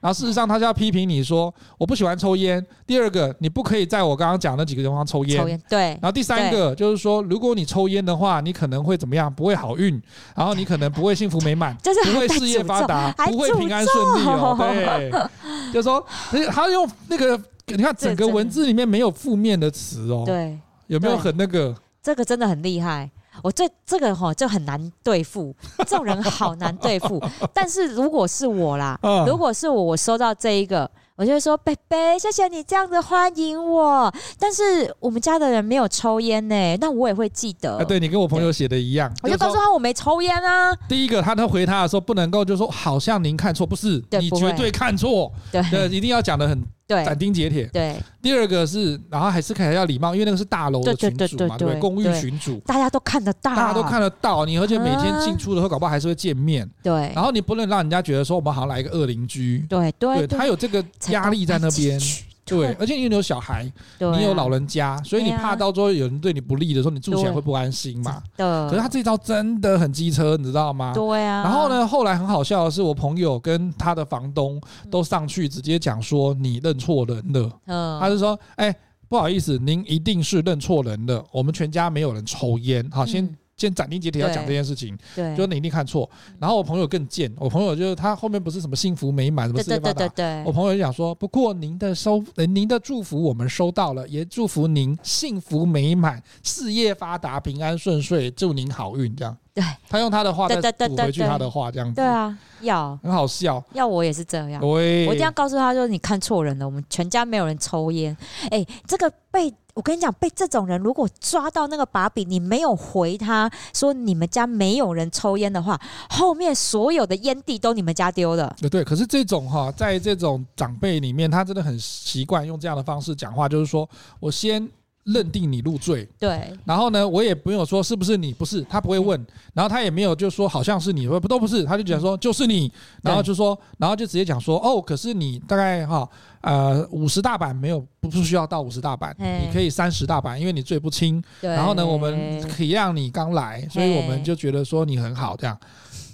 [0.00, 2.64] 然后事实上他就要批评你说我不喜欢抽烟。
[2.86, 5.38] 第二个，你不可以在我刚刚讲那几个地方抽烟。
[5.38, 5.80] 抽烟，对。
[5.80, 9.32] 然后第三个就是说，如果你抽烟的话，你可能会怎么样？
[9.32, 10.00] 不会好运，
[10.34, 14.56] 然后你可能不会幸福美满， 就是不会事业发达，不会平安顺利哦。
[14.58, 15.10] 对，
[15.72, 16.04] 就是说，
[16.50, 20.24] 他用那个，你看整个文字里面没有负面的词哦。
[20.26, 21.72] 对，有没有很那个？
[22.08, 23.10] 这个真的很厉害，
[23.42, 25.54] 我这这个哈就很难对付，
[25.86, 27.22] 这种人好难对付。
[27.52, 37.76] 但是如果是我啦，如果是我，我收到这一个，我就会说：“贝贝，谢谢你这样子欢迎我。”但是我们家的人没有抽烟呢，那我也会记得。
[37.76, 40.74] 啊，对你跟我朋友写的一样，我就告诉他我没抽烟啊。
[40.88, 46.64] 第一个，他他回他的时候不能够就说好像您看错，不是，你绝对看错，对，一定要讲的很。
[46.88, 47.66] 对，斩钉截铁。
[47.66, 54.46] 对，第二个是，然后还是看起来要礼貌，因为那个是大楼的群主嘛，对，公寓群主，大家都看得到，大家都看得到。
[54.46, 56.66] 你而且每天进出的时候，搞不好还是会见面。
[56.82, 59.66] 对，然后你不能让人家觉得说我们好像来一个恶邻居。
[59.68, 62.00] 对对，他有这个压力在那边。
[62.48, 68.22] 对，而且你有小孩，你有老人家，所以你怕到时候有人对你不利的时候，你住起来会不安心嘛。
[68.36, 68.46] 对。
[68.68, 70.92] 可是他这招真的很机车，你知道吗？
[70.94, 71.42] 对啊。
[71.42, 77.50] 然后呢，后来很好笑的是，我朋友跟他的房东都上去直接讲说你认错人了。
[77.66, 78.00] 嗯。
[78.00, 78.74] 他就说：“哎，
[79.08, 81.24] 不好意思，您一定是认错人了。
[81.32, 82.88] 我们全家没有人抽烟。
[82.90, 83.28] 好，先。”
[83.58, 86.08] 先斩钉截铁要讲这件事情，对，就是你一定看错。
[86.38, 90.08] 然后我朋友更贱，我朋友就是他后面不是什么幸福美满，什么事业发达。
[90.44, 99.36] 我朋友就讲说，不过您的收，您的祝福我们收到了，也祝福您幸福美满，事业发达，平安顺遂，祝您好运，这样。
[99.52, 101.96] 对，他用他的话再补回去他的话，这样子。
[101.96, 103.60] 对啊，要很好笑。
[103.72, 108.16] 要我也是这样，我一定要告诉他说，你看错人了，我们全家没有人抽烟。
[108.50, 109.52] 哎，这个被。
[109.78, 118.52] 我跟你讲，被这种人如果抓到那个把柄，你没有回他说你们家没有人抽烟的话，后面所有的烟蒂都你们家丢了。
[118.68, 123.88] 对，可是这种哈，在这种长辈里面，他真的很习惯用这样的方式讲话，就是说
[124.18, 124.68] 我先。
[125.08, 129.18] 认定你入罪，对，然后呢，我也没有说是不是你，不是，他不会问，
[129.54, 132.70] 然后他也没有就说好像是你，不都不是，他就讲说就是你，
[133.02, 136.08] 然后就说，然后就直接讲说哦，可是你大概哈
[136.42, 145.58] 呃五十大板没有，不不需要到五十大板，你可以三十大板，因为你罪不轻，然后呢，我们可以让你刚来，所以我们就觉得说你很好这样。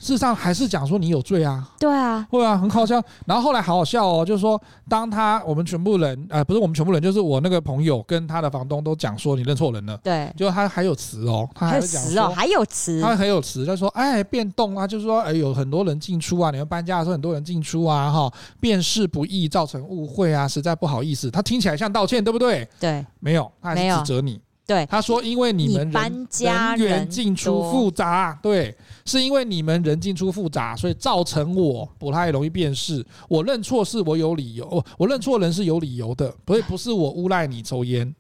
[0.05, 3.03] 事实上还是讲说你有罪啊，对啊，会啊，很好笑。
[3.25, 21.31] 然后后来好好笑哦，就是说，当他我们全部人，呃，不是我们全部人，就是我那个朋友跟他的房东都讲说你认错人了，对，就他还有词哦，他还词哦还有词，他还有词，他说哎变动啊，就是说哎有很多人进出啊，你们搬家的时候很多人进出啊，哈，辨识不易造成误会啊，实在不好意思。
[21.31, 22.69] 他听起来像道歉，对不对？
[22.79, 24.39] 对，没有，他还是指责你。
[24.67, 28.77] 对，他说因为你们人搬家人员进出复杂，对。
[29.07, 33.07] 是因为你们人进出复杂，所以造成我不太容易辨识。
[33.29, 38.15] 我认错是我有理由，我我认错人是有理由的，不会不是我诬赖你抽烟。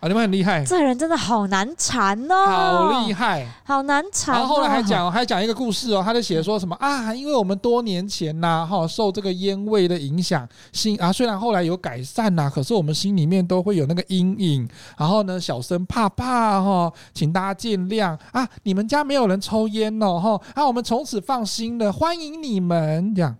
[0.00, 4.34] 啊，你们很厉害，这人真的好难缠哦，好厉害，好难缠。
[4.34, 14.66] 然后后来还讲还讲一个故事哦，他就写说什么啊，因为我们多年前呐，哈，受这个烟味的影响，心啊虽然后来有改善呐，可是我们心里面都会有那个阴影。
[14.96, 18.48] 然后呢，小声怕怕哈，请大家见谅啊。
[18.62, 23.36] 你们家没有人抽烟哦，哈，啊，我们从此放心了，欢迎你们这样，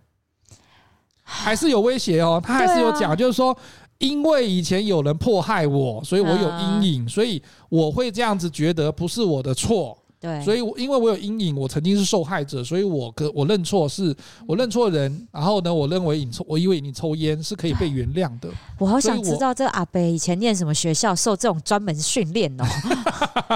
[1.23, 3.57] 还是有威胁哦，他还是有讲，就是说。
[4.01, 9.97] 因为以前有人迫害我，所以我有阴影，所以我会这样子觉得不是我的错。
[10.19, 14.15] 对，所以因为我有阴影，我曾经是受害者，所以我可我认错是
[14.47, 15.27] 我认错人。
[15.31, 18.49] 然后呢，我认为你抽，我以为你抽烟是可以被原谅的。
[18.77, 22.63] 我好想知道这个阿伯以前念什么学校，受这种专门训练哦。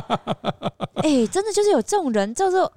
[1.04, 2.72] 哎，真的就是有这种人，叫做，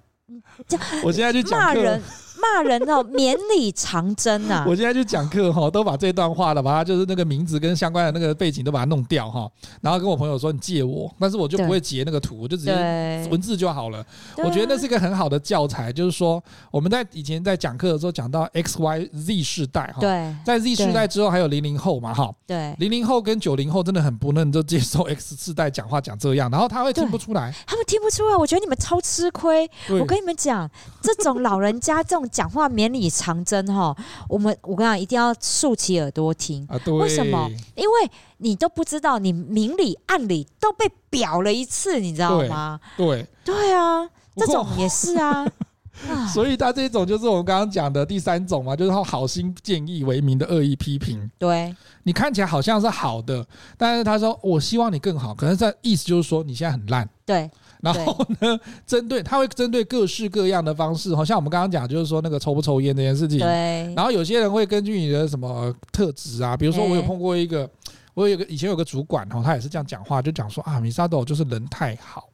[1.02, 2.02] 我现在就骂人。
[2.40, 4.64] 骂人哦，绵里藏针啊！
[4.68, 9.50] 我现在去讲课哈，都把这段话了，把它就是那个名字跟相关的那个背景都把它弄掉哈，
[9.80, 14.04] 然后跟我朋友说你借我，但是我就不会截那个图，我就直接文字就好了。
[14.36, 20.00] 我觉得那是一个很好的教材，就是说我们在以前在讲课的时候讲到 X Y Z 世代哈，
[20.44, 29.68] 在 Z 世代之后还有零零后嘛哈，对，零零后跟九零后真的很不能就接受 X 世代讲话讲这样，然后他会听不出来，他们听不出来，我觉得你们超吃亏。
[29.88, 30.70] 我跟你们讲，
[31.02, 33.96] 这种老人家这种讲话绵里藏针哈，
[34.28, 36.80] 我们我跟你讲，一定要竖起耳朵听啊！
[36.86, 37.50] 为什么？
[37.74, 42.80] 因为你都不知道，你明里暗里都被表了一次，你知道吗？
[42.96, 45.46] 对对啊，这种也是啊。
[46.32, 51.28] 所以他这种就是我们刚刚讲的第三种嘛，就是他好心建议为名的恶意批评。
[51.38, 51.74] 对，
[52.04, 53.44] 你看起来好像是好的，
[53.76, 57.08] 但是他说我希望你更好，可能这意思就是说你现在很烂。
[57.26, 57.50] 对。
[57.80, 63.38] 然后呢，针对他会针对各式各样的方式，好像我们刚刚讲，就是说那个抽不抽烟这件事情。
[63.38, 63.46] 对。
[63.94, 67.68] 然后有些人会根据你的什么特质啊，比如说我有碰过一个，
[68.14, 72.28] 我有个以前有个主管哦，他也是这样讲话，就讲说啊，米沙豆就是人太好，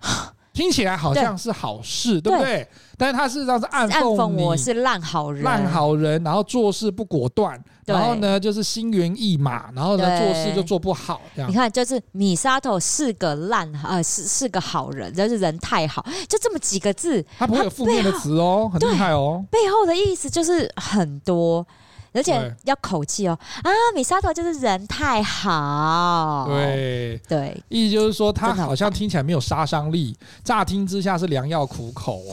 [0.56, 2.66] 听起来好像是好事，对不对？
[2.96, 7.62] 但是他事实上是暗讽我是烂好人，烂好人，然后做事不果断。
[7.84, 11.20] 然后呢，就是心猿意马，然后呢，做事就做不好。
[11.36, 19.44] 这样你看，就是米沙头是个烂，呃，是是个好人，就是人太好，就这么几个字，他不会有负面的词哦，很厉害哦。
[19.50, 21.64] 背后的意思就是很多。
[22.16, 23.70] 而且要口气哦啊！
[23.94, 32.32] 米沙头就是人太好，对对，意思就是说他好像听起来没有杀伤力，乍听之下是良药苦口哦。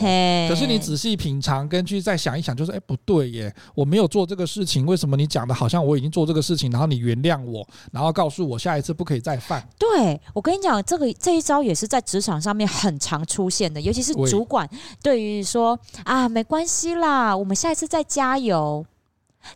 [0.50, 9.68] 可是你仔细品尝，根据再想一想，就是哎不对耶，我没有做这个事情，为什么你讲的好像我已经做这个事情，然后你原谅我，然后告诉我下一次不可以再犯？
[9.78, 14.70] 对，我跟你讲，这个这一招也是在职场上面很常出现的，尤其是主管
[15.02, 18.86] 对于说啊没关系啦，我们下一次再加油。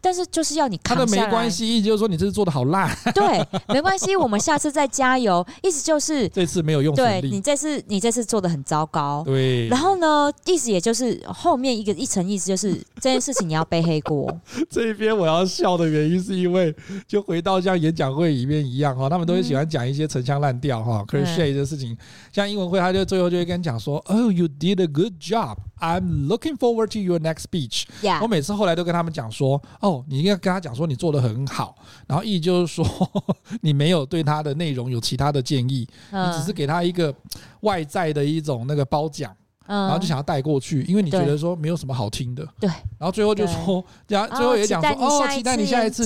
[0.02, 2.96] 但是就是要你看，他的没关系，意思就是说你这次做的好烂。
[3.14, 5.46] 对，没关系，我们下次再加油。
[5.64, 9.24] 意思就是这次没有用，对你这次你这次做的很糟糕。
[9.26, 14.32] 对，然后呢，意思也就是后面一个一层意思就是这件事情你要背黑锅。
[14.70, 16.76] 这一边我要笑的原因是因为
[17.08, 21.98] 就回到像演讲会里面一样哈，他们都会喜欢讲一些陈腔滥调哈，cliché 的事情。
[22.32, 25.58] 像英文会，他就最后就会跟你讲说，Oh, you did a good job.
[25.80, 27.84] I'm looking forward to your next speech。
[28.02, 28.22] Yeah.
[28.22, 31.76] 我每次后来都跟他们讲说，哦，你应该跟他讲说你做的很好，
[32.08, 32.86] 然后意就是说
[33.62, 37.14] 你没有对他的内容有其他的建议，你只是给他一个
[37.62, 39.36] 外在的一种那个褒奖。
[39.68, 42.48] 然后就想要带过去，因为你觉得说没有什么好听的。
[42.60, 42.70] 对。
[42.98, 46.06] 然后最后就说，然后最后也讲说，哦，期待你下一次。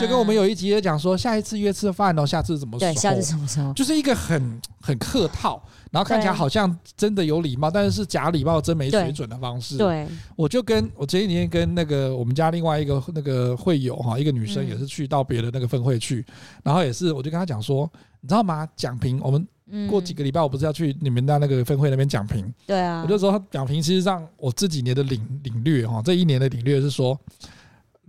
[0.00, 2.80] 就跟我们有一集也讲说，下一次约吃饭哦，下次怎么说？
[2.80, 3.72] 对，下次什么时候？
[3.72, 9.76] 就是一个很很客套，然后看起来好像真的有礼貌，但是是假礼貌、真没水准的方式。
[9.76, 10.06] 对。
[10.36, 16.24] 我就跟我前几天跟那个我们家另外一个那个会友哈，一个女生也是去到别的那个分会去，
[16.62, 17.90] 然后也是我就跟她讲说，
[18.20, 18.68] 你知道吗？
[18.76, 19.46] 蒋平我们。
[19.88, 22.52] 过几个礼拜，我不是要去你们的那个分会那边讲评？
[22.66, 27.18] 对啊，我就说讲评，其实上我这几年的领领略哈，这一年的领略是说，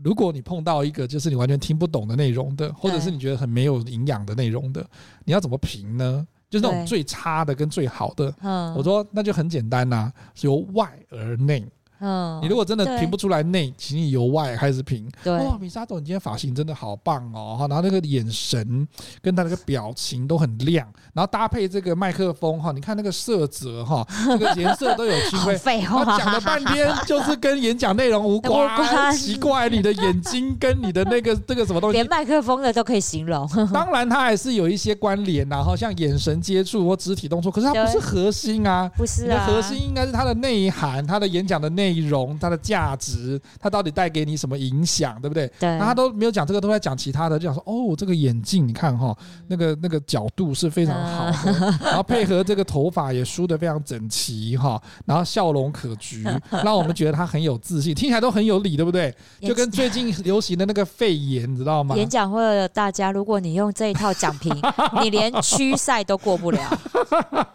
[0.01, 4.85] 如果你碰到一个就是你完全听不懂的内容的，或者是你觉得很没有营养的内容的，
[5.25, 6.25] 你要怎么评呢？
[6.49, 8.33] 就是那种最差的跟最好的。
[8.41, 11.63] 嗯，我说那就很简单呐，是由外而内。
[12.01, 15.09] 嗯，你如果真的评不出来内，请你由外开始评。
[15.23, 17.57] 对，哇，米莎总，你今天发型真的好棒哦！
[17.59, 18.87] 哈，然后那个眼神
[19.21, 25.59] 跟他那个表情都很亮，然后搭配这个麦克风哈，你看那个色泽哈， 这个颜色都有区分。
[25.59, 29.13] 废话，讲了半天就是跟演讲内容无关。
[29.13, 33.45] 奇怪，你的眼睛跟你的那个 这个什么东西，连麦克风的都可以形容。
[33.73, 41.88] 当然，它还是有一些关联，然后像眼神接触或肢体动作，可是它不是核心啊，不是啊，核心应该是它的内涵，它的演讲的内。
[41.89, 45.47] 内容它的价值，它到底带给你什么影响，对不对？
[45.59, 45.77] 对。
[45.77, 49.15] 那他都没有讲这个，都在讲其他的，就讲说哦，这个眼镜你看哈，
[49.47, 56.23] 那个那个角度是非常好的，然后配合这个头发也梳得非常整齐哈，然后笑容可掬，
[56.63, 59.13] 让我们觉得他很有自信，听起来都很有理，对不对？
[59.41, 61.95] 就跟最近流行的那个肺炎，你知道吗？
[61.95, 64.55] 演讲会的大家，如果你用这一套讲评，
[65.01, 66.59] 你连区赛都过不了，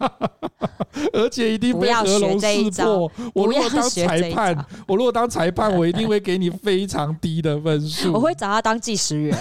[1.12, 4.55] 而且一定不要学这一招，我如果当裁判。
[4.55, 8.12] 判我如果当裁判，我一定会给你非常低的分数。
[8.12, 9.37] 我会找他当计时员。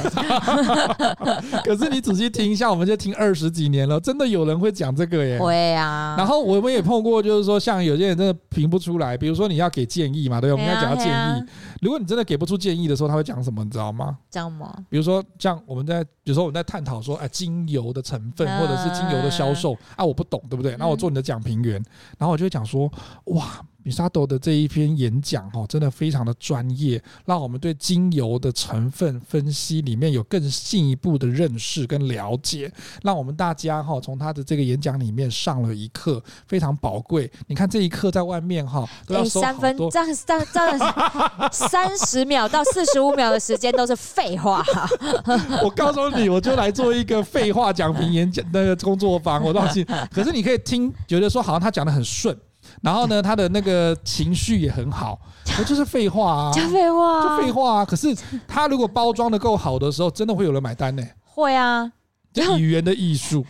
[1.64, 5.40] 可是你仔细听一下，我们就听二十几年了，真的有人会讲这个耶？
[5.40, 6.16] 会啊。
[6.18, 11.44] 然后我们也碰过，就是说像有些人真的评不出来，比如说你要给建议嘛，对，我们要讲到建议。
[11.82, 13.64] 如果你真的给不出建议的时候，他会讲什么？
[13.64, 14.18] 你知道吗？
[14.30, 14.74] 讲什么？
[14.90, 20.76] 比如说像我们在，比如说我们在探讨说，哎，精油的成分或者是精油的销售啊，我不懂，对不对？
[20.78, 21.74] 那我做你的讲评员，
[22.18, 22.92] 然后我就会讲说，
[23.26, 23.62] 哇。
[23.84, 32.72] 米沙多的这一篇演讲哈，真的非常的专业，让我们对精油的成分分析里面有更进一步的认识跟了解，
[33.04, 37.30] 让我们大家哈从他的这个演讲里面上了一课，非常宝贵。
[37.48, 44.64] 你看这一课在外面哈都要收三分，这样这样这样三十秒到四十五秒的时间都是废话。
[45.62, 49.86] 我告诉你，我就来做一个废话讲评演讲那个工作坊，我放心。
[50.10, 52.38] 可是你可以听，觉得说好像他讲的很顺。
[52.84, 55.18] 然后呢，他的那个情绪也很好，
[55.58, 57.86] 我就是废话啊，就废话，就废话啊。
[57.86, 58.14] 可是
[58.46, 61.02] 他如果包装的够好的时候，真的会有人买单呢。
[61.24, 61.90] 会啊，
[62.34, 63.46] 就语言的艺术。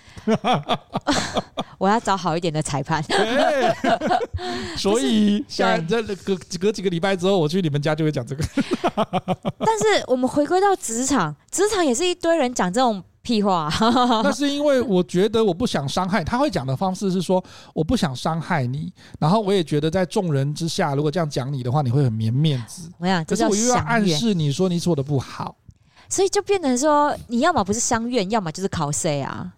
[1.80, 3.04] 我要找好一点的裁判。
[4.78, 8.44] 所以，下在隔隔几个礼拜之后，我去你们家就会讲这个。
[9.58, 13.04] 但是我们回归到职场，职场也是一堆人讲这种。
[13.24, 13.70] 屁话！
[14.22, 17.44] 那是因为我觉得我不想伤害他，会讲的方式是说
[17.74, 22.92] 我不想伤害你，然后我也觉得在众人之下，如果这样讲你的话，你会很没面子。
[23.00, 25.56] 我想，可是我又要暗示你说你做的不好，
[26.10, 29.54] 所以就变成说你要么不是相怨，要么就是考谁啊？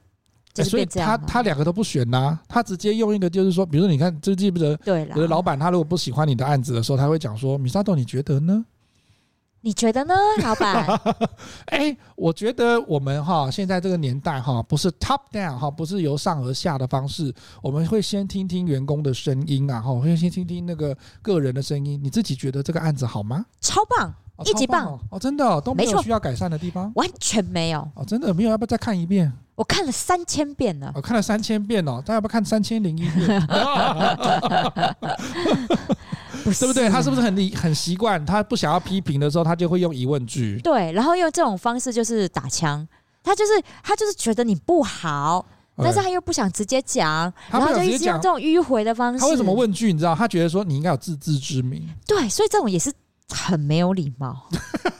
[0.63, 4.77] 所以他他两个都不选呐，他直接用一个就是说，比如说你看，就记不得？
[4.77, 8.63] 对了，老板他如果不喜欢你的案子的时候，他会讲说：“米沙豆，你觉得呢？”
[9.65, 10.13] 你觉得呢，
[10.43, 10.85] 老板？
[11.73, 21.99] 哎，我觉得我们哈现在这个年代哈，不是 top down 哈，不是由上而下的方式，我们会先听听员工的声音啊，哈，会先听听那个个人的声音。
[22.03, 23.43] 你自己觉得这个案子好吗？
[23.59, 24.13] 超棒，
[24.43, 29.31] 一级棒哦，哦，真的、哦、都没有需要改善的地方，完全没有哦，真的没有，要不要再看一遍？
[29.55, 33.41] 我看了三千遍了，我、哦、看了三千遍哦，大家要不要看三千零一遍？
[36.43, 36.89] 不 对不对？
[36.89, 38.23] 他是不是很很习惯？
[38.25, 40.59] 他不想要批评的时候，他就会用疑问句。
[40.61, 42.85] 对，然后用这种方式就是打枪。
[43.23, 45.43] 他就是他就是觉得你不好，
[45.77, 49.19] 但是他又不想直接讲，然后就一直用这种迂回的方式。
[49.19, 49.91] 他为什么问句？
[49.91, 50.13] 你知道？
[50.13, 51.89] 他觉得说你应该有自知之明。
[52.05, 52.93] 对，所以这种也是
[53.29, 54.47] 很没有礼貌。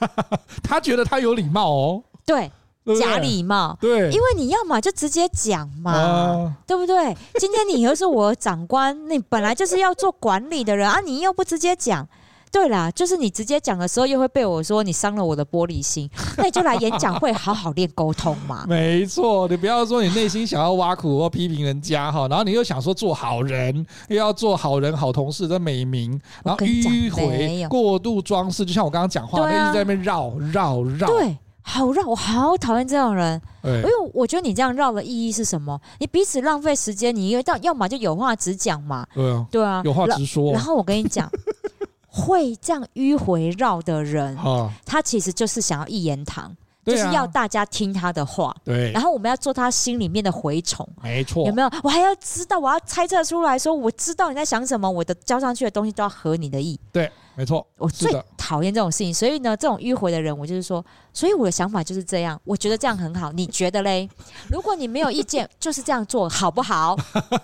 [0.63, 2.03] 他觉得他有礼貌哦。
[2.26, 2.51] 对。
[2.99, 7.17] 假礼貌，对，因为你要嘛就直接讲嘛，啊、对不对？
[7.39, 12.07] 今天你又是我的长官，你本来就是要做管理的人啊，你又不直接讲，
[12.55, 18.63] 对啦，就是你直接讲的时候又会被我说你伤了我的玻璃心， 那你就来演讲会好好练沟通嘛。
[18.69, 31.37] 没错，你不要说你内心想要挖苦或批评人家哈，然后你又想说做好人，又要做好人好同事的美名，然后迂回过度装饰，就像我刚刚讲话，啊、一直在那边绕绕绕，对。
[31.67, 35.81] 好绕，我好讨厌这种人，因为我觉得你这样绕的意义是什么？
[35.99, 40.53] 你彼此浪费时间，你因为到要么就有话直讲嘛，对啊，对啊，有话直说。
[40.53, 41.27] 然后我跟你讲，
[42.16, 44.38] 会这样迂回绕的人，
[44.86, 46.55] 他其实就是想要一言堂。
[46.86, 51.68] 就是要大家听他的话，对，然后我们要做他心里面的蛔虫，没错，有没有？
[51.82, 57.65] 我还要知道，我要猜测出来说，我知道你在想什么，我的交上去的东西都要合你的意，对，没错。
[57.77, 60.83] 我最讨厌这种事情，所以呢，这种迂回的人，我就是说，
[61.13, 64.09] 所以我的想法就是这样，我觉得这样很好，你觉得嘞？
[64.49, 66.95] 如果你没有意见，就是这样做好不好？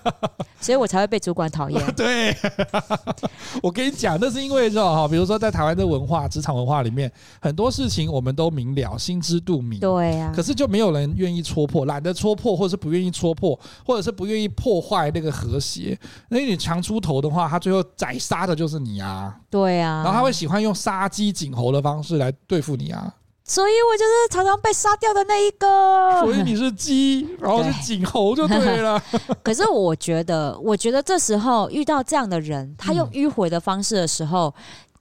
[0.62, 1.86] 所以我才会被主管讨厌。
[1.96, 2.36] 对，
[3.64, 7.12] 我跟你讲，那是因为说哈，比如说在台湾的文化、职场文化里面，
[7.42, 9.80] 很多事情我们都明了，心知肚明。
[9.80, 10.32] 对呀。
[10.36, 15.98] 可是就没有人愿意戳破，懒得戳破，或者是不愿意戳破，或者是不愿意破坏那个和谐。
[16.30, 19.36] 因为你强出头的话，他最后宰杀的就是你啊。
[19.50, 19.81] 对啊。
[19.88, 23.14] 然后他会喜欢用杀鸡儆猴的方式来对付你啊。
[23.44, 26.22] 所以我就是常常被杀掉的那一个。
[26.22, 29.02] 所以你是鸡，然后是儆猴就对了。
[29.44, 34.54] 可是我觉得，我觉得这时候遇到这样的人，他用迂回的方式的时候，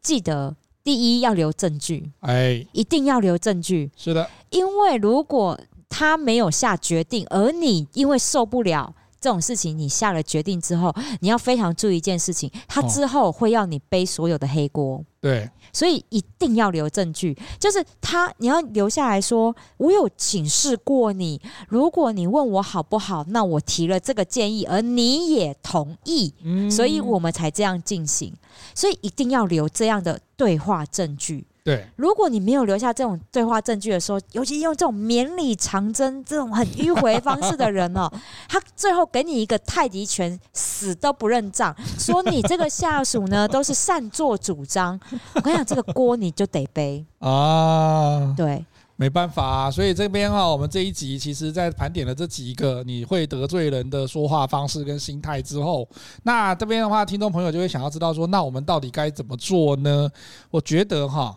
[0.03, 3.93] 记得第一要留证据，哎，一定要留证据。
[3.97, 5.57] 是的，因为如果
[5.89, 15.05] 他没有下决定，而你因为受不了这种事情，你下了决定之后，你要非常注意一件事情，他之后会要你背所有的黑锅。
[15.21, 15.51] 对。
[15.73, 21.41] 所以一定要留证据，就是他，你要留下来说，我有请示过你。
[21.69, 26.35] 如果你问我好不好，那我提了这个建议，而你也同意，
[26.69, 28.35] 所以我们才这样进行。
[28.75, 31.47] 所以一定要留这样的对话证据。
[31.71, 38.11] 对，如果你没有留下这种对话证据的时候，尤其用这种绵里藏针、这种很迂回方式的人哦，
[38.49, 44.99] 他最后给你一个太极拳，死都不认账，说你这个下属呢都是擅作主张。
[45.35, 48.35] 我跟你讲，这个锅你就得背啊。
[48.37, 48.65] 对，
[48.97, 49.71] 没办法啊。
[49.71, 55.89] 所以这边哈，我们这一集其实在盘点了这几个你会得罪人的说话方式跟心态之后，
[56.25, 60.11] 那这边的话，听众朋友就会想要知道说，那我们到底该怎么做呢？
[60.51, 61.37] 我觉得哈。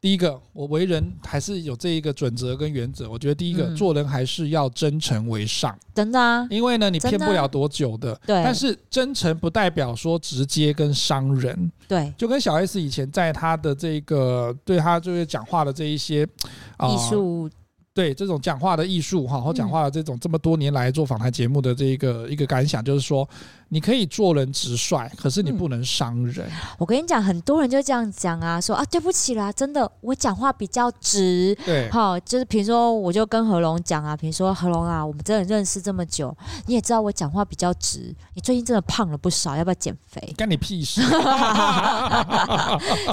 [0.00, 3.10] 第一个，我为人还是有这一个准则跟原则。
[3.10, 5.78] 我觉得第一个，嗯、做人还是要真诚为上。
[5.94, 8.14] 真的啊，因为呢，你骗不了多久的。
[8.14, 8.42] 的对。
[8.42, 11.70] 但是真诚不代表说直接跟伤人。
[11.86, 12.12] 对。
[12.16, 17.44] 就跟小 S 以前在他的这个对他就是讲话的这一些艺术。
[17.44, 17.50] 呃
[17.92, 23.28] 对这种讲话的艺术哈，或讲话的这种这么多年来做访谈节目的这一个一个感想，就是说，
[23.72, 26.50] 你可以做人直率，可是你不能伤人。
[26.76, 31.56] 我跟你讲，很多人就这样讲啊，说啊，对不起啦，真的，我讲话比较直。
[31.64, 40.34] 对，好，就是比如说，我就跟何龙讲啊，比如说何龙啊，我们真的认识这么久，你也知道我讲话比较直，你最近真的胖了不少，要不要减肥？
[40.36, 41.00] 干你屁事！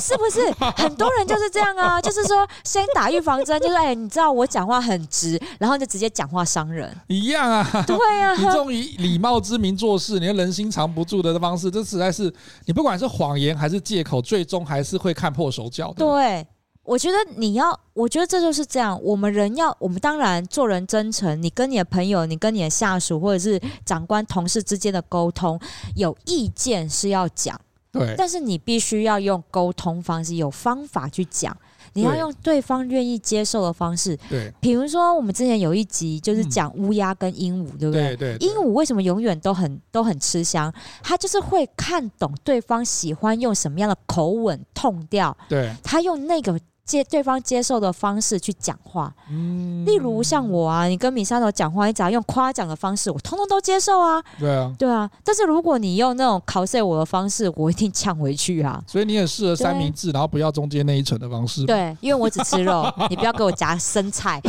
[0.01, 0.51] 是不是？
[0.75, 7.63] 很多人就是这样啊，就是说先打预防针，就是哎，你知道我讲话很直，然后就直接讲话伤人，一样啊。
[7.85, 12.33] 对啊，你这种以礼貌之名做事，你的人心藏不住的方式，这实在是
[12.65, 16.05] 你不管是谎言还是借口，最终还是会看破手脚的。
[16.05, 16.45] 对，
[16.83, 18.97] 我觉得你要，我觉得这就是这样。
[19.03, 21.41] 我们人要，我们当然做人真诚。
[21.41, 25.59] 你跟你的朋友，你跟你的下属，或者是长官、同事之间的沟通，
[25.95, 27.59] 有意见是要讲，
[27.91, 28.15] 对。
[28.17, 31.55] 但是你必须要用沟通方式，有方法去讲。
[31.97, 38.15] 你要用对方愿意接受的方式，对，比如说我们之前有一集就是讲乌鸦跟鹦鹉，对不对？
[38.15, 38.47] 对对。
[38.47, 40.73] 鹦鹉为什么永远都很都很吃香？
[41.01, 46.59] 它就是会看懂对方喜欢用什么样的口吻、痛调，对，它用那个。
[46.87, 54.23] 接对方接受的方式去讲话，嗯，例如像我啊，你跟米沙头讲话，你只要用夸奖的方式，我通通都接受啊。
[54.39, 55.07] 对啊，对啊。
[55.23, 58.81] 但是如果你用那种考试我的方式，我一定呛回去啊。
[58.87, 61.65] 所以你很适合三明治，然后不要中间那一层的方式。
[61.65, 64.41] 对，因为我只吃肉， 你不要给我夹生菜。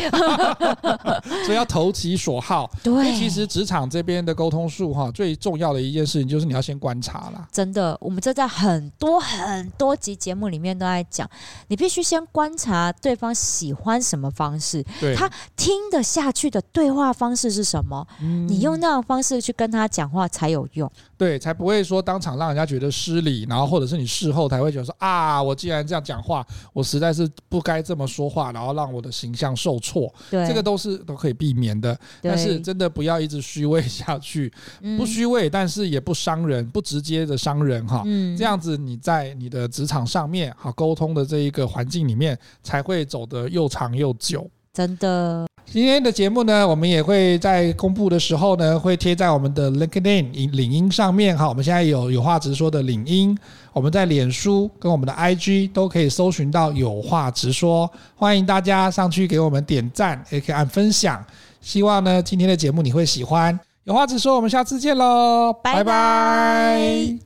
[1.45, 2.71] 所以要投其所好。
[2.85, 7.49] 对，其实职场这边的沟通术哈，最重要的一件事情就是你要先观察啦。
[7.51, 11.29] 真的，我们这在很多很多集节目里面都在讲，
[11.67, 14.85] 你必须先观察对方喜欢什么方式，
[15.17, 18.07] 他听得下去的对话方式是什么？
[18.21, 30.13] 嗯、你用那种方式去跟他讲话才有用，对，才不会说当场让人家觉得失礼，然后或者是你事后才会觉得说啊，我既然这样讲话，我实在是不该这么说话，然后让我的形象受挫。
[30.31, 31.99] 对，这个都是都可以避免的。
[32.21, 34.53] 但是真的不要一直虚伪下去，
[34.97, 38.03] 不虚伪，但是也不伤人，不直接的伤人哈。
[38.05, 42.18] 嗯，这样子你在你的职场上面好沟通的这一个环境里面。
[42.63, 44.49] 才会走得又长又久。
[44.73, 51.49] 真的，今天的节目呢，我们也会在公布的时候呢，会贴在我们的 LinkedIn 领英上面哈。
[51.49, 53.37] 我们现在有有话直说的领英，
[53.73, 61.25] 我们在脸书跟我们的 IG 都可以搜寻到有话直说，欢迎大家上去给我们点赞，也可以按分享。
[61.61, 63.59] 希望呢，今天的节目你会喜欢。
[63.83, 67.19] 有话直说，我们下次见喽，拜拜。